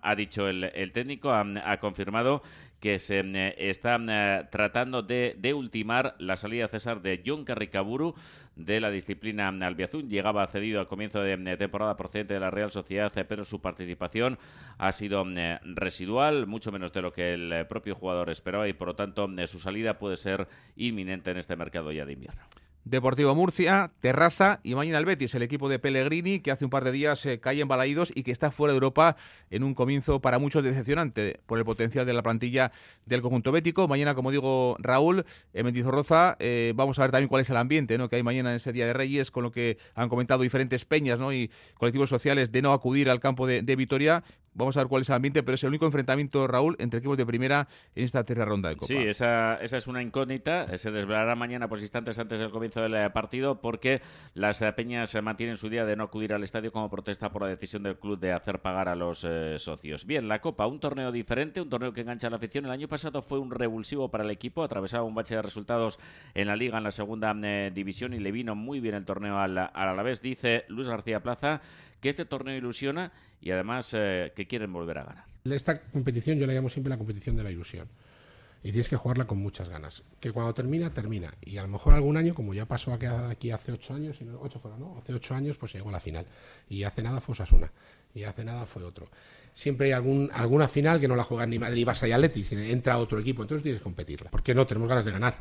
[0.00, 2.42] ha dicho el, técnico, ha, confirmado
[2.80, 8.14] que se eh, está eh, tratando de, ultimar la salida César de John Carricaburu
[8.56, 10.08] de la disciplina albiazul.
[10.08, 14.38] Llegaba cedido al comienzo de, de temporada procedente de la Real Sociedad, pero su participación
[14.76, 18.88] ha sido eh, residual, mucho menos de lo que el propio jugador esperaba y por
[18.88, 22.42] lo tanto su salida puede ser inminente en este mercado ya de invierno.
[22.84, 26.84] Deportivo Murcia, Terrassa y mañana el Betis, el equipo de Pellegrini que hace un par
[26.84, 29.16] de días eh, cae en Balaídos y que está fuera de Europa
[29.50, 32.72] en un comienzo para muchos decepcionante por el potencial de la plantilla
[33.06, 33.88] del conjunto bético.
[33.88, 37.96] Mañana, como digo, Raúl, en Mendizorroza, eh, vamos a ver también cuál es el ambiente
[37.96, 38.10] ¿no?
[38.10, 41.18] que hay mañana en ese Día de Reyes, con lo que han comentado diferentes peñas
[41.18, 41.32] ¿no?
[41.32, 44.24] y colectivos sociales de no acudir al campo de, de Vitoria.
[44.54, 47.16] Vamos a ver cuál es el ambiente, pero es el único enfrentamiento, Raúl, entre equipos
[47.16, 48.86] de primera en esta tercera ronda de Copa.
[48.86, 50.76] Sí, esa, esa es una incógnita.
[50.76, 54.00] Se desvelará mañana, pues instantes antes del comienzo del eh, partido, porque
[54.34, 57.48] las eh, peñas mantienen su día de no acudir al estadio como protesta por la
[57.48, 60.06] decisión del club de hacer pagar a los eh, socios.
[60.06, 62.64] Bien, la Copa, un torneo diferente, un torneo que engancha a la afición.
[62.64, 65.98] El año pasado fue un revulsivo para el equipo, atravesaba un bache de resultados
[66.34, 67.34] en la liga, en la segunda
[67.70, 70.22] división, y le vino muy bien el torneo al, al Alavés.
[70.22, 71.60] Dice Luis García Plaza
[72.04, 75.24] que este torneo ilusiona y además eh, que quieren volver a ganar.
[75.44, 77.88] Esta competición yo la llamo siempre la competición de la ilusión.
[78.62, 80.02] Y tienes que jugarla con muchas ganas.
[80.20, 81.32] Que cuando termina, termina.
[81.40, 84.60] Y a lo mejor algún año, como ya pasó aquí, hace ocho años, ocho.
[84.98, 86.26] Hace ocho años, pues llegó a la final.
[86.68, 87.72] Y hace nada fue Osasuna.
[88.14, 89.08] Y hace nada fue otro.
[89.54, 92.98] Siempre hay algún, alguna final que no la juegan ni Madrid, Barça y Atleti, entra
[92.98, 93.40] otro equipo.
[93.40, 94.30] Entonces tienes que competirla.
[94.30, 95.36] Porque no, tenemos ganas de ganar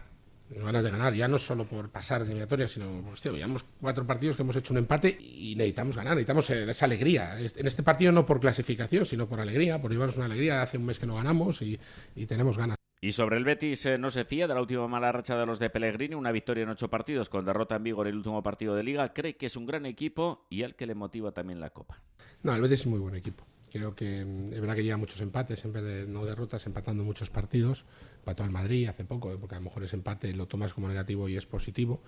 [0.49, 4.35] ganas de ganar, ya no solo por pasar de eliminatoria, sino, hostia, llevamos cuatro partidos
[4.35, 7.39] que hemos hecho un empate y necesitamos ganar, necesitamos eh, esa alegría.
[7.39, 10.61] En este partido no por clasificación, sino por alegría, por llevarnos una alegría.
[10.61, 11.79] Hace un mes que no ganamos y,
[12.27, 12.77] tenemos ganas.
[13.01, 15.59] Y sobre el Betis eh, no se fía de la última mala racha de los
[15.59, 18.75] de Pellegrini, una victoria en ocho partidos con derrota en Vigo en el último partido
[18.75, 19.13] de liga.
[19.13, 22.01] Cree que es un gran equipo y al que le motiva también la Copa.
[22.43, 23.43] No, el Betis es muy buen equipo.
[23.73, 27.03] Creo que mm, es verdad que lleva muchos empates en vez de no derrotas, empatando
[27.03, 27.85] muchos partidos.
[28.23, 29.37] Empató al Madrid hace poco, ¿eh?
[29.37, 32.01] porque a lo mejor ese empate lo tomas como negativo y es positivo.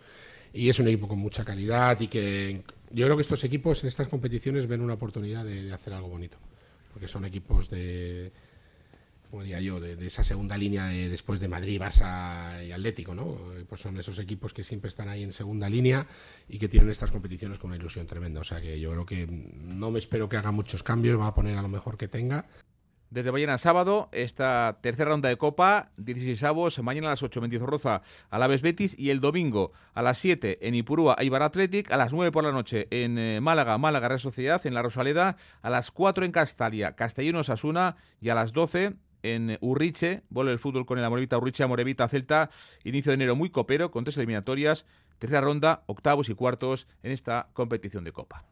[0.53, 3.89] Y es un equipo con mucha calidad y que yo creo que estos equipos en
[3.89, 6.37] estas competiciones ven una oportunidad de hacer algo bonito.
[6.93, 8.31] Porque son equipos de,
[9.29, 13.37] como diría yo, de, esa segunda línea de, después de Madrid, Barça y Atlético, ¿no?
[13.67, 16.07] Pues son esos equipos que siempre están ahí en segunda línea
[16.47, 18.39] y que tienen estas competiciones con una ilusión tremenda.
[18.39, 21.35] O sea que yo creo que no me espero que haga muchos cambios, va a
[21.35, 22.45] poner a lo mejor que tenga.
[23.11, 27.61] Desde mañana sábado, esta tercera ronda de Copa, 16 avos, mañana a las 8 en
[27.85, 32.11] a Alaves Betis y el domingo a las 7 en Ipurúa, Ibar Athletic, a las
[32.11, 35.91] 9 por la noche en eh, Málaga, Málaga Real Sociedad, en La Rosaleda, a las
[35.91, 40.97] 4 en Castalia, Castellón Asuna y a las 12 en Urriche, vuelve el fútbol con
[40.97, 42.49] el Amorevita Urriche, Amorevita Celta,
[42.83, 44.85] inicio de enero muy copero, con tres eliminatorias,
[45.19, 48.45] tercera ronda, octavos y cuartos en esta competición de Copa.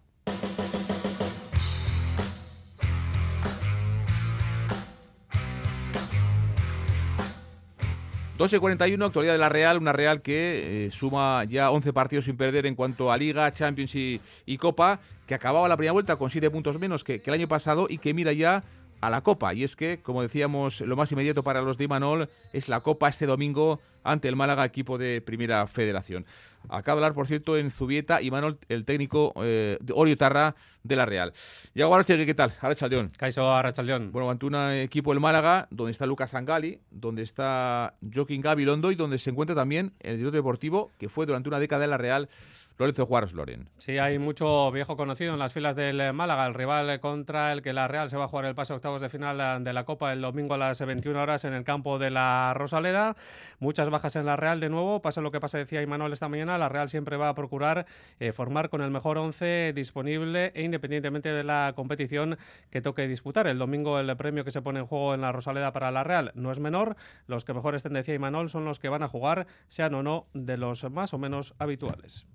[8.52, 12.36] Y 41, actualidad de la Real, una Real que eh, suma ya 11 partidos sin
[12.36, 14.20] perder en cuanto a Liga, Champions y,
[14.58, 17.88] Copa, que acababa la primera vuelta con 7 puntos menos que, que el año pasado
[17.90, 18.64] y que mira ya
[19.00, 19.54] a la Copa.
[19.54, 23.08] Y es que, como decíamos, lo más inmediato para los de Imanol es la Copa
[23.08, 26.26] este domingo ante el Málaga, equipo de Primera Federación.
[26.70, 31.06] Acaba de hablar, por cierto, en Zubieta, Imanol, el técnico eh, de Oriotarra de la
[31.06, 31.34] Real.
[31.76, 32.54] Yago Arrachaldeón, ¿qué tal?
[32.62, 33.10] Arrachaldeón.
[33.18, 34.12] Caiso Arrachaldeón.
[34.12, 38.96] Bueno, ante un equipo del Málaga, donde está Lucas Angali, donde está Joaquín Gabilondo y
[38.96, 42.30] donde se encuentra también el director deportivo, que fue durante una década en la Real,
[42.78, 43.70] Lorenzo Juárez Loren.
[43.78, 47.72] Sí, hay mucho viejo conocido en las filas del Málaga, el rival contra el que
[47.72, 50.22] la Real se va a jugar el pase octavos de final de la Copa el
[50.22, 53.16] domingo a las 21 horas en el campo de la Rosaleda.
[53.60, 56.58] Muchas bajas en la Real de nuevo, pasa lo que pasa, decía Imanol esta mañana,
[56.58, 57.86] la Real siempre va a procurar
[58.20, 62.38] eh, formar con el mejor once disponible e independientemente de la competición
[62.72, 63.46] que toque disputar.
[63.46, 66.32] El domingo el premio que se pone en juego en la Rosaleda para la Real
[66.34, 66.96] no es menor,
[67.28, 70.28] los que mejor estén, decía Imanol, son los que van a jugar, sean o no
[70.34, 72.26] de los más o menos habituales.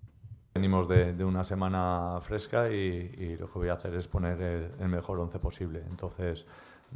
[0.58, 4.42] Venimos de, una semana fresca y, lo que voy a hacer es poner
[4.80, 5.84] el, mejor once posible.
[5.88, 6.46] Entonces,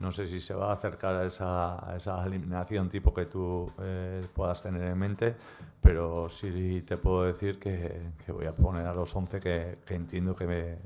[0.00, 4.64] no sé si se va a acercar a esa, eliminación tipo que tú eh, puedas
[4.64, 5.36] tener en mente,
[5.80, 8.00] pero sí te puedo decir que,
[8.32, 10.76] voy a poner a los 11 que, entiendo que,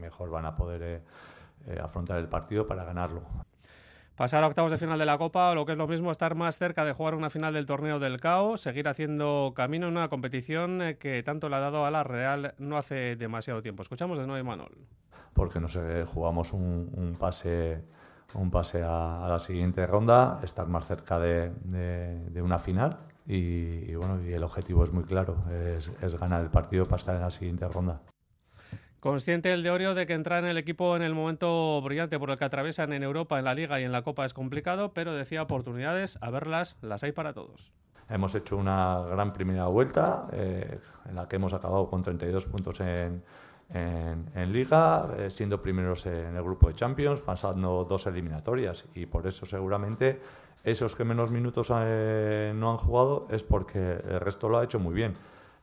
[0.00, 1.02] mejor van a poder
[1.66, 3.20] eh, afrontar el partido para ganarlo
[4.18, 6.34] pasar a octavos de final de la Copa o lo que es lo mismo estar
[6.34, 10.08] más cerca de jugar una final del torneo del CAO, seguir haciendo camino en una
[10.08, 13.82] competición eh, que tanto le ha dado a la Real no hace demasiado tiempo.
[13.82, 14.72] Escuchamos de nuevo a Manuel.
[15.32, 17.84] Porque no sé, jugamos un, pase
[18.34, 21.52] un pase a, la siguiente ronda, estar más cerca de,
[22.42, 26.86] una final y, bueno, y el objetivo es muy claro, es, es ganar el partido
[26.86, 28.00] para estar en la siguiente ronda.
[29.00, 32.30] Consciente el de Orio de que entrar en el equipo en el momento brillante por
[32.30, 35.14] el que atraviesan en Europa, en la Liga y en la Copa es complicado, pero
[35.14, 37.72] decía oportunidades, a verlas, las hay para todos.
[38.08, 42.80] Hemos hecho una gran primera vuelta eh, en la que hemos acabado con 32 puntos
[42.80, 43.22] en,
[43.72, 49.26] en, Liga, eh, siendo primeros en el grupo de Champions, pasando dos eliminatorias y por
[49.26, 50.20] eso seguramente
[50.64, 54.80] Esos que menos minutos eh, no han jugado es porque el resto lo ha hecho
[54.80, 55.12] muy bien.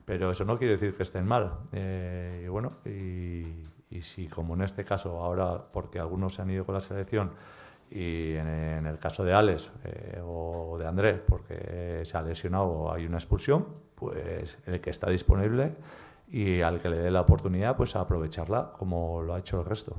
[0.06, 1.60] Pero eso no quiere decir que estén mal.
[1.72, 6.66] Eh, y bueno, y, si como en este caso ahora, porque algunos se han ido
[6.66, 7.32] con la selección,
[7.90, 12.92] y en, el caso de Alex eh, o de André, porque se ha lesionado o
[12.92, 13.66] hay una expulsión,
[13.96, 15.76] pues el que está disponible
[16.30, 19.66] y al que le dé la oportunidad, pues a aprovecharla como lo ha hecho el
[19.66, 19.96] resto.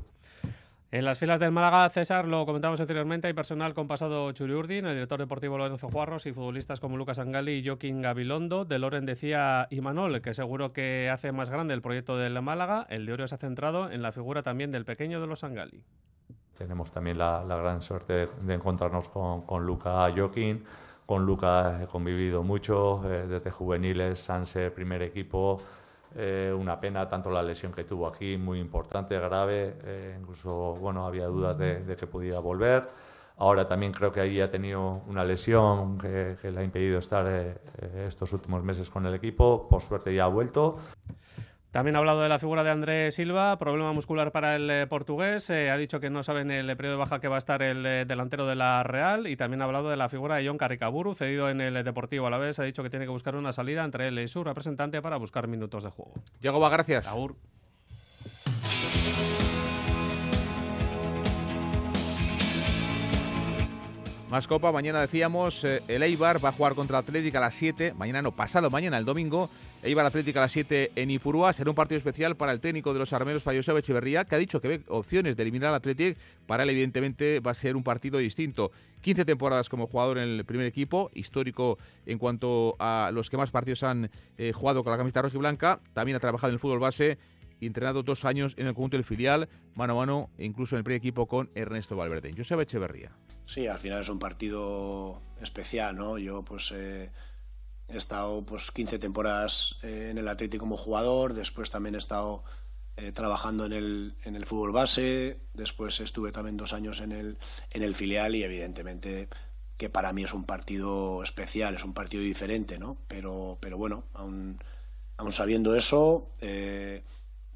[0.93, 4.95] En las filas del Málaga, César, lo comentamos anteriormente, hay personal con pasado Churiurdin, el
[4.95, 8.65] director deportivo Lorenzo Juarros y futbolistas como Lucas Angali y Joaquín Gabilondo.
[8.65, 12.87] De Loren decía Imanol que seguro que hace más grande el proyecto del Málaga.
[12.89, 15.83] El de Oro se ha centrado en la figura también del pequeño de los Angali.
[16.57, 20.65] Tenemos también la, gran suerte de, encontrarnos con, con Luca Joaquín.
[21.05, 25.61] Con Luca he convivido mucho, eh, desde juveniles, Sanse, primer equipo.
[26.15, 29.77] Eh, una pena tanto la lesión que tuvo aquí, muy importante, grave.
[29.85, 32.87] Eh, incluso bueno, había dudas de, que pudiera volver.
[33.39, 37.27] Ahora también creo que ahí ha tenido una lesión que, le ha impedido estar
[38.07, 39.69] estos últimos meses con el equipo.
[39.69, 40.79] Por suerte ya ha vuelto.
[41.77, 45.51] También ha hablado de la figura de Andrés Silva, problema muscular para el eh, portugués.
[45.51, 47.61] Eh, ha dicho que no sabe en el periodo de baja que va a estar
[47.61, 49.27] el eh, delantero de la Real.
[49.27, 52.31] Y también ha hablado de la figura de John Caricaburu, cedido en el Deportivo a
[52.31, 52.59] la vez.
[52.61, 55.49] Ha dicho que tiene que buscar una salida entre él y su representante para buscar
[55.49, 56.15] minutos de juego.
[56.41, 57.15] Yagoba, gracias.
[64.31, 68.23] Más copa, mañana decíamos, el Eibar va a jugar contra Atlético a las 7, mañana
[68.23, 69.49] no, pasado mañana, el domingo,
[69.85, 71.53] Eibar Atlético a las 7 en Ipurúa.
[71.53, 74.39] Será un partido especial para el técnico de los armeros, para Joseba Echeverría, que ha
[74.39, 76.19] dicho que ve opciones de eliminar al Atlético.
[76.49, 78.73] Para él, evidentemente, va a ser un partido distinto.
[79.03, 83.53] 15 temporadas como jugador en el primer equipo, histórico en cuanto a los que más
[83.53, 85.79] partidos han eh, jugado con la camiseta roja y blanca.
[85.95, 87.17] También ha trabajado en el fútbol base
[87.61, 90.79] y entrenado dos años en el conjunto del filial, mano a mano, e incluso en
[90.79, 92.33] el primer equipo con Ernesto Valverde.
[92.37, 93.13] Joseba Echeverría.
[93.47, 96.19] Sí, al final es un partido especial, ¿no?
[96.19, 96.73] Yo, pues.
[96.75, 97.11] Eh
[97.89, 102.43] He estado pues 15 temporadas eh, en el Atlético como jugador, después también he estado
[102.97, 107.39] eh, trabajando en el, en el fútbol base, después estuve también dos años en el,
[107.71, 109.29] en el filial y evidentemente
[109.77, 112.97] que para mí es un partido especial, es un partido diferente, ¿no?
[113.07, 114.59] Pero, pero bueno, aún,
[115.17, 116.33] aún sabiendo eso,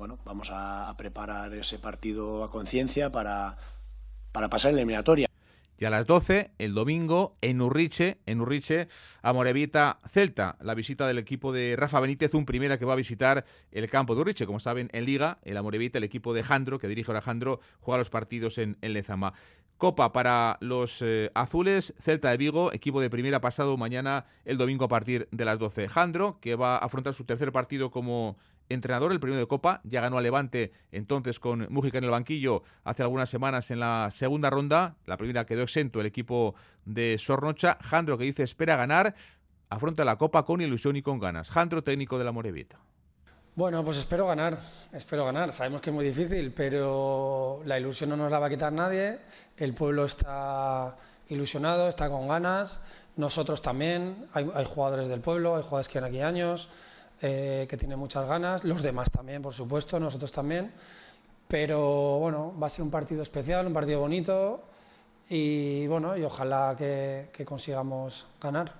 [0.00, 3.58] bueno, vamos a, preparar ese partido a conciencia para,
[4.32, 5.28] para pasar en la eliminatoria.
[5.76, 8.88] Y a las 12, el domingo, en Urriche, en Urriche,
[9.20, 12.96] a Morevita Celta, la visita del equipo de Rafa Benítez, un primera que va a
[12.96, 14.46] visitar el campo de Urriche.
[14.46, 17.98] Como saben, en Liga, el Amorevita, el equipo de Jandro, que dirige ahora Jandro, juega
[17.98, 19.34] los partidos en, Lezama.
[19.76, 24.86] Copa para los eh, azules, Celta de Vigo, equipo de primera pasado mañana, el domingo
[24.86, 25.88] a partir de las 12.
[25.88, 28.36] Jandro, que va a afrontar su tercer partido como
[28.70, 32.62] entrenador, el primero de Copa, ya ganó a Levante entonces con Mújica en el banquillo
[32.84, 36.54] hace algunas semanas en la segunda ronda, la primera quedó exento el equipo
[36.86, 39.14] de Sornocha, Jandro que dice espera ganar,
[39.68, 41.50] afronta la Copa con ilusión y con ganas.
[41.50, 42.78] Jandro, técnico de la Morevita.
[43.56, 44.58] Bueno, pues espero ganar,
[44.92, 45.52] espero ganar.
[45.52, 49.18] Sabemos que es muy difícil, pero la ilusión no nos la va a quitar nadie.
[49.56, 50.96] El pueblo está
[51.28, 52.80] ilusionado, está con ganas.
[53.16, 54.26] Nosotros también.
[54.34, 56.68] Hay, hay jugadores del pueblo, hay jugadores que han aquí años.
[57.22, 60.72] Eh, que tiene muchas ganas, los demás también, por supuesto, nosotros también.
[61.48, 64.62] Pero bueno, va a ser un partido especial, un partido bonito
[65.28, 68.79] y bueno, y ojalá que consigamos ganar.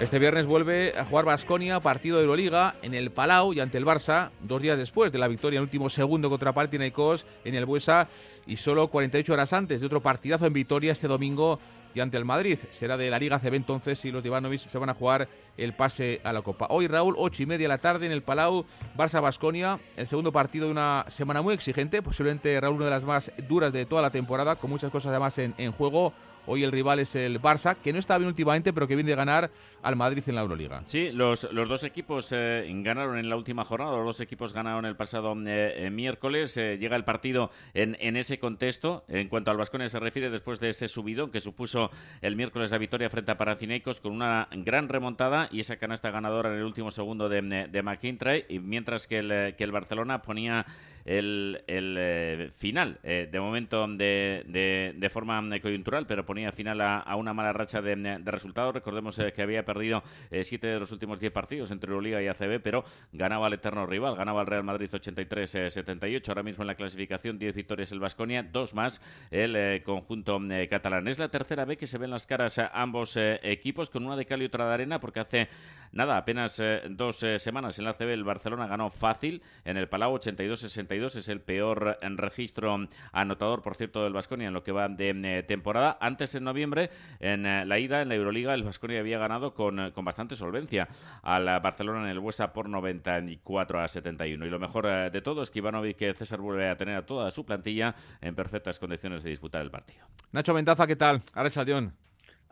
[0.00, 3.84] Este viernes vuelve a jugar Basconia, partido de Euroliga, en el Palau y ante el
[3.84, 8.08] Barça, dos días después de la victoria en último segundo contra Panathinaikos en el Buesa
[8.46, 11.60] y solo 48 horas antes de otro partidazo en Vitoria este domingo
[11.94, 12.58] y ante el Madrid.
[12.70, 16.22] Será de la Liga CB entonces y los Ivanovic se van a jugar el pase
[16.24, 16.68] a la Copa.
[16.70, 18.64] Hoy, Raúl, ocho y media de la tarde en el Palau,
[18.96, 23.30] Barça-Basconia, el segundo partido de una semana muy exigente, posiblemente, Raúl, una de las más
[23.46, 26.14] duras de toda la temporada, con muchas cosas además en juego.
[26.46, 29.16] Hoy el rival es el Barça, que no está bien últimamente, pero que viene de
[29.16, 29.50] ganar
[29.82, 30.82] al Madrid en la Euroliga.
[30.86, 34.84] Sí, los, los dos equipos eh, ganaron en la última jornada, los dos equipos ganaron
[34.84, 36.54] el pasado eh, eh, miércoles.
[36.54, 39.04] llega el partido en, en, ese contexto.
[39.08, 42.78] En cuanto al Vasconia se refiere, después de ese subido que supuso el miércoles la
[42.78, 46.90] victoria frente a Paracinecos con una gran remontada y esa canasta ganadora en el último
[46.90, 50.66] segundo de, de McIntyre, y mientras que el, que el Barcelona ponía
[51.10, 57.52] el, el final, de momento de, de, forma coyuntural, pero ponía final a, una mala
[57.52, 58.72] racha de, de resultados.
[58.72, 60.02] Recordemos que había perdido
[60.42, 64.14] siete de los últimos diez partidos entre Euroliga y ACB, pero ganaba al eterno rival,
[64.14, 66.28] ganaba al Real Madrid 83-78.
[66.28, 71.08] Ahora mismo en la clasificación 10 victorias el Vasconia, dos más el conjunto catalán.
[71.08, 74.26] Es la tercera vez que se ven las caras a ambos equipos, con una de
[74.26, 75.48] cal y otra de arena, porque hace
[75.92, 80.99] nada, apenas dos semanas en la ACB el Barcelona ganó fácil en el Palau 82-62.
[81.06, 82.76] Es el peor registro
[83.12, 85.96] anotador, por cierto, del Vasconia en lo que va de temporada.
[86.00, 86.90] Antes, en noviembre,
[87.20, 90.88] en la ida en la Euroliga, el Vasconia había ganado con, con bastante solvencia
[91.22, 94.46] al Barcelona en el Buesa por 94 a 71.
[94.46, 97.44] Y lo mejor de todo es que Ivanovic César vuelve a tener a toda su
[97.44, 100.06] plantilla en perfectas condiciones de disputar el partido.
[100.32, 101.22] Nacho Ventaza, ¿qué tal?
[101.34, 101.50] Ahora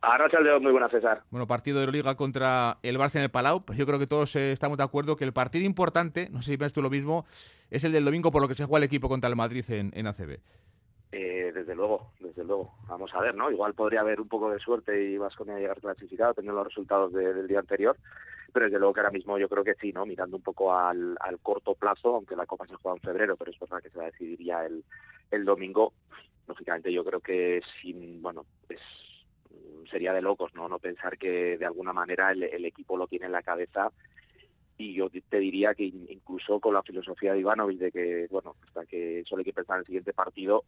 [0.02, 0.14] León.
[0.14, 1.22] Arracha muy buena César.
[1.30, 4.34] Bueno, partido de Euroliga contra el Barça en el Palau, pero yo creo que todos
[4.36, 7.26] eh, estamos de acuerdo que el partido importante, no sé si ves tú lo mismo,
[7.70, 9.90] es el del domingo por lo que se juega el equipo contra el Madrid en,
[9.94, 10.38] en ACB.
[11.10, 12.74] Eh, desde luego, desde luego.
[12.86, 13.50] Vamos a ver, ¿no?
[13.50, 17.48] Igual podría haber un poco de suerte y Vasconia llegar clasificado teniendo los resultados del
[17.48, 17.96] día anterior,
[18.52, 20.04] pero desde luego que ahora mismo yo creo que sí, ¿no?
[20.04, 23.50] Mirando un poco al, al corto plazo, aunque la Copa se juega en febrero, pero
[23.50, 24.84] es verdad que se decidiría el,
[25.30, 25.94] el domingo.
[26.46, 28.80] Lógicamente yo creo que sin, bueno, es
[29.90, 33.32] sería de locos no no pensar que de alguna manera el, equipo lo tiene en
[33.32, 33.90] la cabeza.
[34.76, 38.86] Y yo te diría que incluso con la filosofía de Ivanovic de que bueno hasta
[38.86, 40.64] que solo hay que pensar en el siguiente partido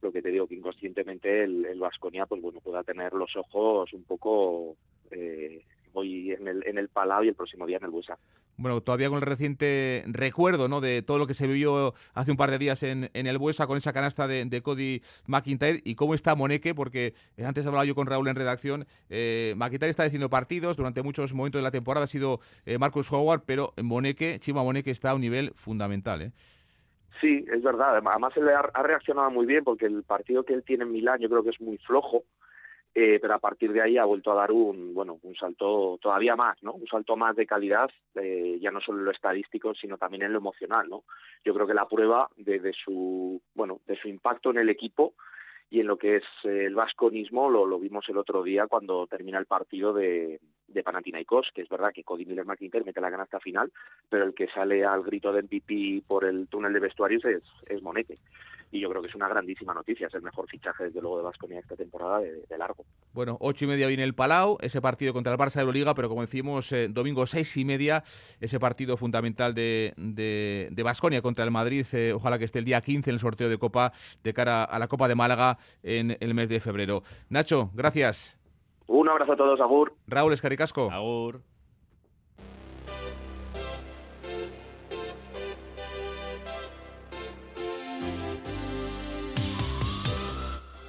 [0.00, 4.04] lo que te digo que inconscientemente el Vasconia pues bueno pueda tener los ojos un
[4.04, 4.76] poco
[5.10, 8.16] eh, hoy en el en el Palau y el próximo día en el Busa
[8.58, 10.80] bueno, todavía con el reciente recuerdo ¿no?
[10.80, 13.66] de todo lo que se vivió hace un par de días en, en el Buesa
[13.66, 17.94] con esa canasta de, Cody McIntyre y cómo está Moneque, porque eh, antes hablaba yo
[17.94, 22.04] con Raúl en redacción, eh, McIntyre está diciendo partidos, durante muchos momentos de la temporada
[22.04, 26.22] ha sido eh, Marcus Howard, pero Moneque, Chima Moneque está a un nivel fundamental.
[26.22, 26.32] ¿eh?
[27.20, 27.96] Sí, es verdad.
[27.96, 31.28] Además, él ha, reaccionado muy bien porque el partido que él tiene en Milán yo
[31.28, 32.24] creo que es muy flojo.
[33.00, 36.34] Eh, pero a partir de ahí ha vuelto a dar un bueno un salto todavía
[36.34, 39.96] más no un salto más de calidad eh, ya no solo en lo estadístico sino
[39.96, 41.04] también en lo emocional no
[41.44, 45.14] yo creo que la prueba de, de su bueno de su impacto en el equipo
[45.70, 49.38] y en lo que es el vasconismo lo, lo vimos el otro día cuando termina
[49.38, 53.38] el partido de, de Panathinaikos, que es verdad que Cody Miller McIntyre mete la hasta
[53.38, 53.70] final,
[54.08, 57.82] pero el que sale al grito de MVP por el túnel de vestuarios es, es
[57.82, 58.18] Monete
[58.70, 61.24] y yo creo que es una grandísima noticia, es el mejor fichaje desde luego de
[61.24, 62.84] Vasconia esta temporada de, largo.
[63.12, 66.08] Bueno, ocho y media viene el Palau, ese partido contra el Barça de Euroliga, pero
[66.08, 68.04] como decimos, eh, domingo seis y media,
[68.40, 69.94] ese partido fundamental de
[70.84, 73.48] Vasconia de, contra el Madrid, eh, ojalá que esté el día 15 en el sorteo
[73.48, 73.92] de Copa
[74.22, 77.02] de cara a la Copa de Málaga en el mes de febrero.
[77.28, 78.38] Nacho, gracias.
[78.86, 79.94] Un abrazo a todos, Agur.
[80.06, 80.90] Raúl Escaricasco.
[80.90, 81.42] Agur.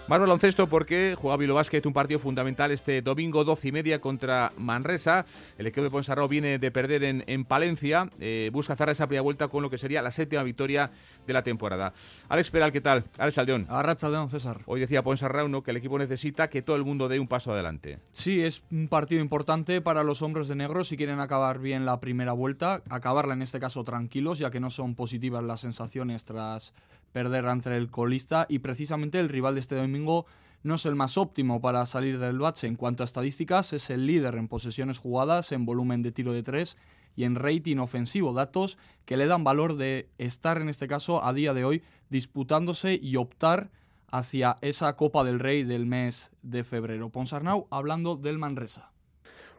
[0.10, 4.52] Más baloncesto porque juega Bilbao Basket un partido fundamental este domingo 12 y media contra
[4.58, 5.28] Manresa.
[5.60, 8.10] El equipo de Ponsarrao viene de perder en, en Palencia.
[8.20, 10.90] Eh, busca cerrar esa primera vuelta con lo que sería la séptima victoria
[11.28, 11.94] de la temporada.
[12.28, 13.04] Alex Peral, ¿qué tal?
[13.20, 13.68] Alex Aldeón.
[13.70, 14.62] Arracha Aldeón, César.
[14.66, 15.62] Hoy decía Ponsarrao ¿no?
[15.62, 18.00] que el equipo necesita que todo el mundo dé un paso adelante.
[18.12, 22.00] Sí, es un partido importante para los hombres de negro si quieren acabar bien la
[22.00, 22.82] primera vuelta.
[22.90, 26.74] Acabarla en este caso tranquilos, ya que no son positivas las sensaciones tras
[27.12, 30.26] perder ante el colista y precisamente el rival de este domingo
[30.64, 34.06] no es el más óptimo para salir del bache en cuanto a estadísticas, es el
[34.06, 36.78] líder en posesiones jugadas, en volumen de tiro de tres
[37.16, 41.34] y en rating ofensivo, datos que le dan valor de estar en este caso a
[41.34, 43.70] día de hoy disputándose y optar
[44.12, 47.10] hacia esa Copa del Rey del mes de febrero.
[47.10, 48.92] Ponsarnau hablando del Manresa.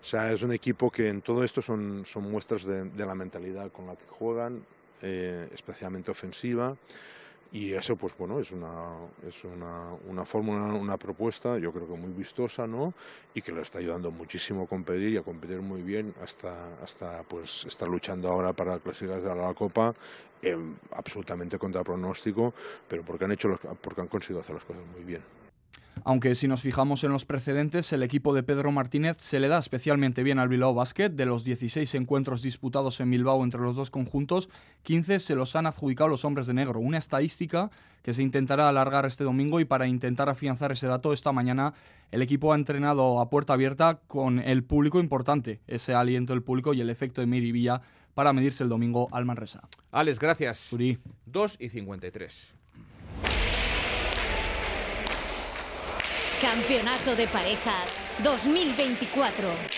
[0.00, 3.70] O sea, es un equipo que en todo esto son, son muestras de, la mentalidad
[3.70, 4.64] con la que juegan,
[5.02, 6.74] eh, especialmente ofensiva.
[7.52, 8.92] Y eso, pues bueno, es una,
[9.26, 12.94] es una, una fórmula, una propuesta, yo creo que muy vistosa, ¿no?
[13.34, 17.24] Y que le está ayudando muchísimo a competir y a competir muy bien hasta, hasta
[17.24, 19.92] pues, estar luchando ahora para clasificar de la Copa,
[20.42, 20.56] eh,
[20.92, 22.54] absolutamente contra pronóstico,
[22.86, 25.39] pero porque han, hecho porque han conseguido hacer las cosas muy bien.
[26.04, 29.58] Aunque si nos fijamos en los precedentes, el equipo de Pedro Martínez se le da
[29.58, 31.10] especialmente bien al Bilbao Basket.
[31.10, 34.48] De los 16 encuentros disputados en Bilbao entre los dos conjuntos,
[34.82, 36.80] 15 se los han adjudicado los hombres de negro.
[36.80, 37.70] Una estadística
[38.02, 41.74] que se intentará alargar este domingo y para intentar afianzar ese dato, esta mañana
[42.10, 46.74] el equipo ha entrenado a puerta abierta con el público importante, ese aliento del público
[46.74, 47.82] y el efecto de Miribilla
[48.14, 49.68] para medirse el domingo al Manresa.
[49.92, 50.76] Alex, gracias.
[51.26, 52.59] 2 y 53.
[56.40, 59.69] Campeonato de Parejas 2024.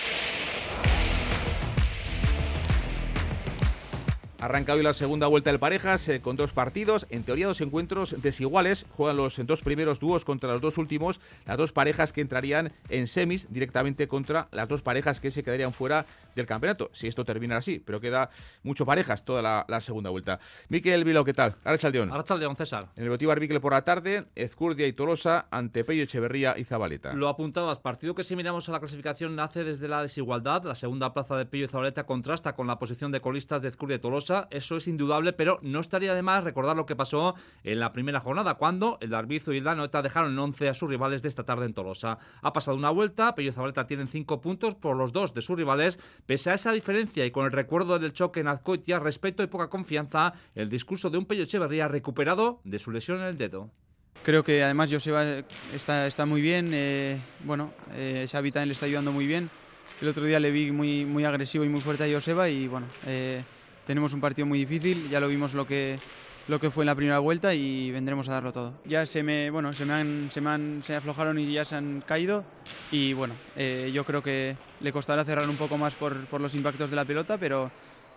[4.43, 8.21] Arranca hoy la segunda vuelta del parejas eh, con dos partidos, en teoría dos encuentros
[8.21, 8.87] desiguales.
[8.97, 13.07] Juegan los dos primeros dúos contra los dos últimos, las dos parejas que entrarían en
[13.07, 17.59] semis directamente contra las dos parejas que se quedarían fuera del campeonato, si esto termina
[17.59, 18.31] así, pero queda
[18.65, 20.41] mucho parejas toda la, segunda vuelta.
[20.69, 21.55] Miquel Vilo, ¿qué tal?
[21.63, 22.11] Arrachaldeón.
[22.11, 22.89] Arrachaldeón, César.
[22.97, 27.13] En el Botíbar Miquel por la tarde, Ezcurdia y Tolosa ante Pello Echeverría y Zabaleta.
[27.13, 30.65] Lo apuntabas, partido que si miramos a la clasificación nace desde la desigualdad.
[30.65, 33.97] La segunda plaza de Pello y Zabaleta contrasta con la posición de colistas de Ezcurdia
[33.97, 34.32] y Tolosa.
[34.51, 38.21] Eso es indudable, pero no estaría de más recordar lo que pasó en la primera
[38.21, 41.45] jornada, cuando el Darbizo y el Danoeta dejaron en 11 a sus rivales de esta
[41.45, 42.19] tarde en Tolosa.
[42.41, 45.99] Ha pasado una vuelta, Pello Zabaleta tienen 5 puntos por los dos de sus rivales.
[46.27, 49.69] Pese a esa diferencia y con el recuerdo del choque en Azcoitia, respeto y poca
[49.69, 53.71] confianza, el discurso de un Pello Echeverría recuperado de su lesión en el dedo.
[54.25, 55.25] Creo que además Joseba
[55.75, 59.51] está, está muy bien, eh, bueno, eh, le está ayudando muy bien.
[60.01, 62.87] El otro día le vi muy, muy agresivo y muy fuerte a Joseba y bueno,
[63.07, 63.45] eh,
[63.87, 65.99] tenemos un partido muy difícil, ya lo vimos lo que,
[66.49, 68.75] lo que fue en la primera vuelta y vendremos a darlo todo.
[68.85, 72.03] Ya se me, bueno, se me, han, se me, se aflojaron y ya se han
[72.07, 72.45] caído
[72.91, 76.55] y bueno, eh, yo creo que le costará cerrar un poco más por, por, los
[76.55, 77.71] impactos de la pelota, pero,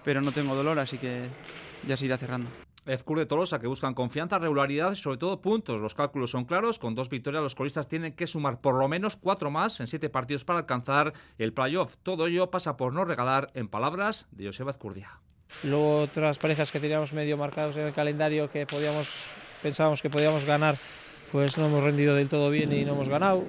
[0.04, 1.30] pero no tengo dolor, así que
[1.88, 2.50] ya se irá cerrando.
[2.86, 5.82] Ezcur de Tolosa que buscan confianza, regularidad y sobre todo puntos.
[5.82, 6.78] Los cálculos son claros.
[6.78, 10.10] Con dos victorias los colistas tienen que sumar por lo menos cuatro más en siete
[10.10, 11.96] partidos para alcanzar el playoff.
[12.04, 15.20] Todo ello pasa por no regalar, en palabras de Joseba Ezcurdia.
[15.64, 19.10] Luego otras parejas que teníamos medio marcados en el calendario que podíamos,
[19.62, 20.78] pensábamos que podíamos ganar,
[21.32, 23.46] pues no hemos rendido del todo bien y no hemos ganado.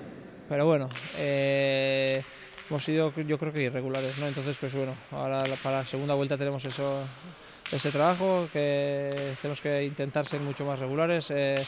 [0.48, 2.22] Pero bueno, eh,
[2.70, 4.28] hemos sido yo creo que irregulares, ¿no?
[4.28, 7.04] Entonces, pues bueno, ahora para la segunda vuelta tenemos eso,
[7.72, 11.30] ese trabajo, que tenemos que intentar ser mucho más regulares.
[11.30, 11.64] Eh,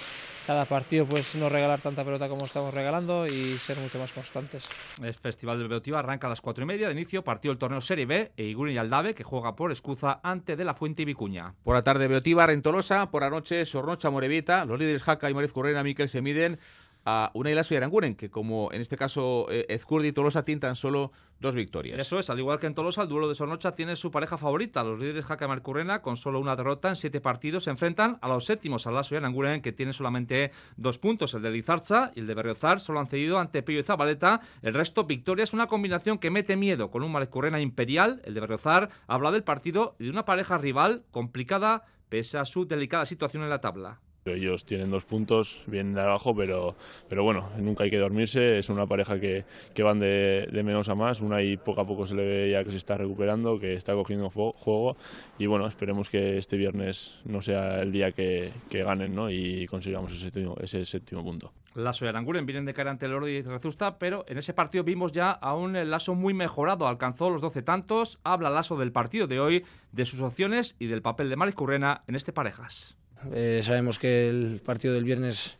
[0.48, 4.66] cada partido pues no regalar tanta pelota como estamos regalando y ser mucho más constantes.
[4.98, 7.82] El Festival del Beotío arranca a las 4 y media de inicio, partido del torneo
[7.82, 11.04] Serie B e Iguren y Aldave que juega por Escuza ante De La Fuente y
[11.04, 11.52] Vicuña.
[11.62, 15.34] Por la tarde Beotíbar en Tolosa, por la noche Sornocha Morevita, los líderes Jaca y
[15.34, 16.58] Mariz Currena Miquel se miden
[17.04, 20.76] a una Lasso y Aranguren, que como en este caso eh, Ezcurdi y Tolosa tintan
[20.76, 21.98] solo dos victorias.
[21.98, 24.82] Eso es, al igual que en Tolosa, el duelo de Sornocha tiene su pareja favorita.
[24.82, 28.44] Los líderes Jaca Marcurrena, con solo una derrota en siete partidos, se enfrentan a los
[28.44, 31.34] séptimos, al Lasso y Aranguren, que tiene solamente dos puntos.
[31.34, 34.40] El de Lizarza y el de Berriozar solo han cedido ante Pillo y Zabaleta.
[34.62, 38.20] El resto, victorias, una combinación que mete miedo con un Marcurrena imperial.
[38.24, 42.66] El de Berriozar habla del partido y de una pareja rival complicada pese a su
[42.66, 44.00] delicada situación en la tabla.
[44.24, 46.76] Ellos tienen dos puntos, vienen de abajo, pero,
[47.08, 48.58] pero bueno, nunca hay que dormirse.
[48.58, 49.44] Es una pareja que,
[49.74, 51.20] que van de, de, menos a más.
[51.20, 53.94] Una y poco a poco se le ve ya que se está recuperando, que está
[53.94, 54.96] cogiendo juego.
[55.38, 59.30] Y bueno, esperemos que este viernes no sea el día que, ganen ¿no?
[59.30, 61.52] y consigamos ese séptimo, ese séptimo punto.
[61.74, 64.84] Lasso y Aranguren vienen de cara ante el Oro y Rezusta, pero en ese partido
[64.84, 66.88] vimos ya a un Lasso muy mejorado.
[66.88, 68.18] Alcanzó los 12 tantos.
[68.24, 72.02] Habla Lasso del partido de hoy, de sus opciones y del papel de Maris Currena
[72.06, 72.96] en este parejas.
[73.32, 75.56] Eh, sabemos que el partido del viernes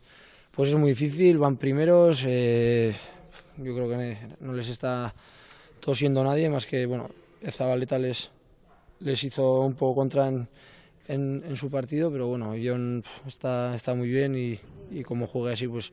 [0.51, 2.23] pues es muy difícil, van primeros.
[2.25, 2.93] Eh,
[3.57, 5.13] yo creo que no les está
[5.79, 7.09] tosiendo nadie, más que bueno,
[7.49, 8.31] Zabaleta les,
[8.99, 10.47] les hizo un poco contra en,
[11.07, 14.59] en, su partido, pero bueno, John está, está muy bien y,
[14.91, 15.91] y como juega así, pues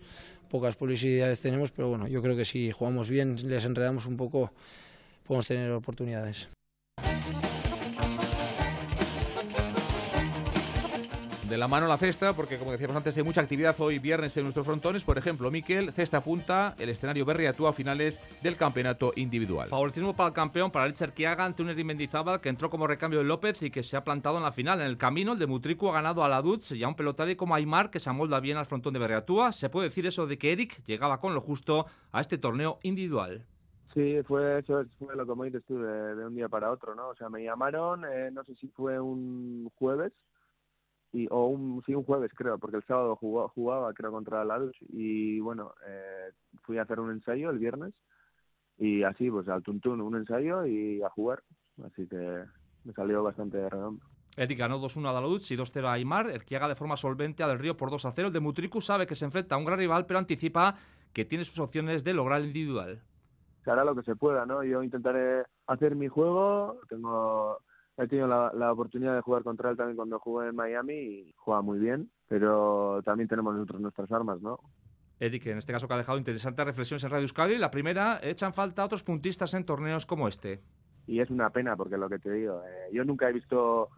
[0.51, 4.53] pocas posibilidades tenemos, pero bueno, yo creo que si jugamos bien, les enredamos un poco,
[5.27, 6.49] podemos tener oportunidades.
[11.49, 14.43] De la mano la cesta, porque como decíamos antes, hay mucha actividad hoy viernes en
[14.43, 15.05] nuestros frontones.
[15.05, 19.69] Por ejemplo, Miquel, cesta punta, el escenario Berriatúa a finales del campeonato individual.
[19.69, 23.27] Favoritismo para el campeón, para el Cherquiaga ante un Mendizábal que entró como recambio de
[23.27, 24.81] López y que se ha plantado en la final.
[24.81, 27.37] En el camino, el de Mutricu ha ganado a la Dutz y a un pelotario
[27.37, 29.53] como Aymar que se amolda bien al frontón de Berriatúa.
[29.53, 33.45] Se puede decir eso de que Eric llegaba con lo justo a este torneo individual.
[33.95, 37.09] Sí, fue eso fue lo que me dices tú de, un día para otro, ¿no?
[37.09, 40.13] O sea, me llamaron, eh, no sé si fue un jueves
[41.31, 44.77] o un, sí, un jueves creo, porque el sábado jugaba, jugaba creo contra la Luz
[44.89, 47.95] y bueno, eh, fui a hacer un ensayo el viernes
[48.79, 51.43] y así pues al tuntún un ensayo y a jugar,
[51.85, 52.45] así que
[52.85, 54.05] me salió bastante redondo.
[54.37, 56.31] Eric ganó 2-1 a Daluz y 2-0 a Aymar.
[56.31, 58.27] El que haga de forma solvente a Del Río por 2-0.
[58.27, 60.77] El de Mutricu sabe que se enfrenta a un gran rival, pero anticipa
[61.15, 63.01] que tiene sus opciones de lograr el individual.
[63.65, 64.63] Se hará lo que se pueda, ¿no?
[64.63, 66.81] Yo intentaré hacer mi juego.
[66.89, 67.61] Tengo
[67.99, 71.63] he tenido la, oportunidad de jugar contra él también cuando jugué en Miami y juega
[71.63, 74.61] muy bien, pero también tenemos nosotros nuestras armas, ¿no?
[75.19, 77.57] Eric, en este caso que ha dejado interesantes reflexiones en Radio Euskadi.
[77.57, 80.61] La primera, echan falta otros puntistas en torneos como este.
[81.07, 83.89] Y es una pena, porque lo que te digo, eh, yo nunca he visto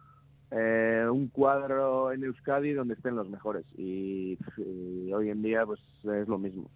[0.52, 3.66] eh, un cuadro en Euskadi donde estén los mejores.
[3.76, 6.70] Y, y, hoy en día, pues es lo mismo.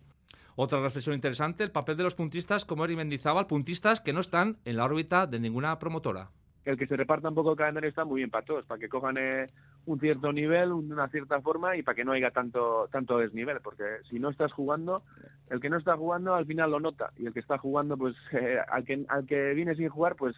[0.56, 4.58] Otra reflexión interesante, el papel de los puntistas como Eric Mendizábal, puntistas que no están
[4.64, 6.30] en la órbita de ninguna promotora
[6.64, 8.88] el que se reparta un poco el calendario está muy bien para todos, para que
[8.88, 9.46] cojan eh,
[9.86, 13.84] un cierto nivel, una cierta forma y para que no haya tanto tanto desnivel, porque
[14.08, 15.02] si no estás jugando,
[15.50, 18.14] el que no está jugando al final lo nota y el que está jugando, pues
[18.32, 20.36] eh, al que al que viene sin jugar, pues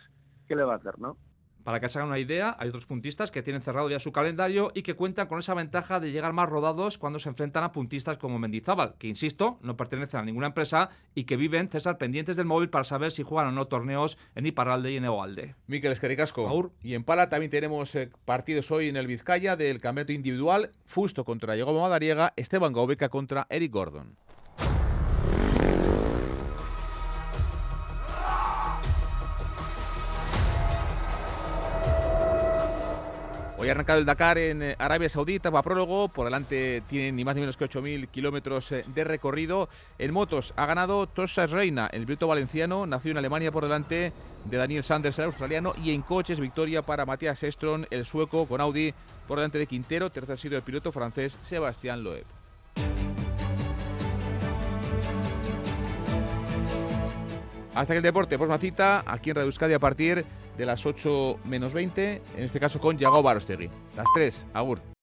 [0.49, 1.17] qué le va a hacer, ¿no?
[1.65, 4.71] Para que se hagan una idea, hay otros puntistas que tienen cerrado ya su calendario
[4.75, 8.19] y que cuentan con esa ventaja de llegar más rodados cuando se enfrentan a puntistas
[8.19, 12.45] como Mendizábal, que insisto, no pertenecen a ninguna empresa y que viven César pendientes del
[12.45, 15.55] móvil para saber si juegan o no torneos en Iparralde y en Eoalde.
[15.67, 16.73] Miquel Escaricasco.
[16.83, 20.71] Y en Pala también tenemos eh, partidos hoy en el Vizcaya del campeonato individual.
[20.85, 24.17] Fusto contra Yagoba Madariega, Esteban Gaubeca contra Eric Gordon.
[33.65, 37.25] Hoy ha arrancado el Dakar en eh, Arabia Saudita, va prólogo, por delante tiene ni
[37.25, 39.71] más ni menos que 8.000 kilómetros eh, de recorrido.
[39.99, 44.13] En motos ha ganado Tosa Reina, el piloto valenciano, nació en Alemania por delante
[44.45, 48.61] de Daniel Sanders, el australiano, y en coches victoria para Matías Estron, el sueco, con
[48.61, 48.93] Audi
[49.27, 52.27] por delante de Quintero, tercer sido el piloto francés Sebastián Loeb.
[57.75, 60.25] Hasta que el deporte, pues una cita aquí en Radio Euskadi a partir
[60.57, 63.69] de las 8 menos 20, en este caso con Yago Barostegui.
[63.97, 64.94] Las 3, Agur.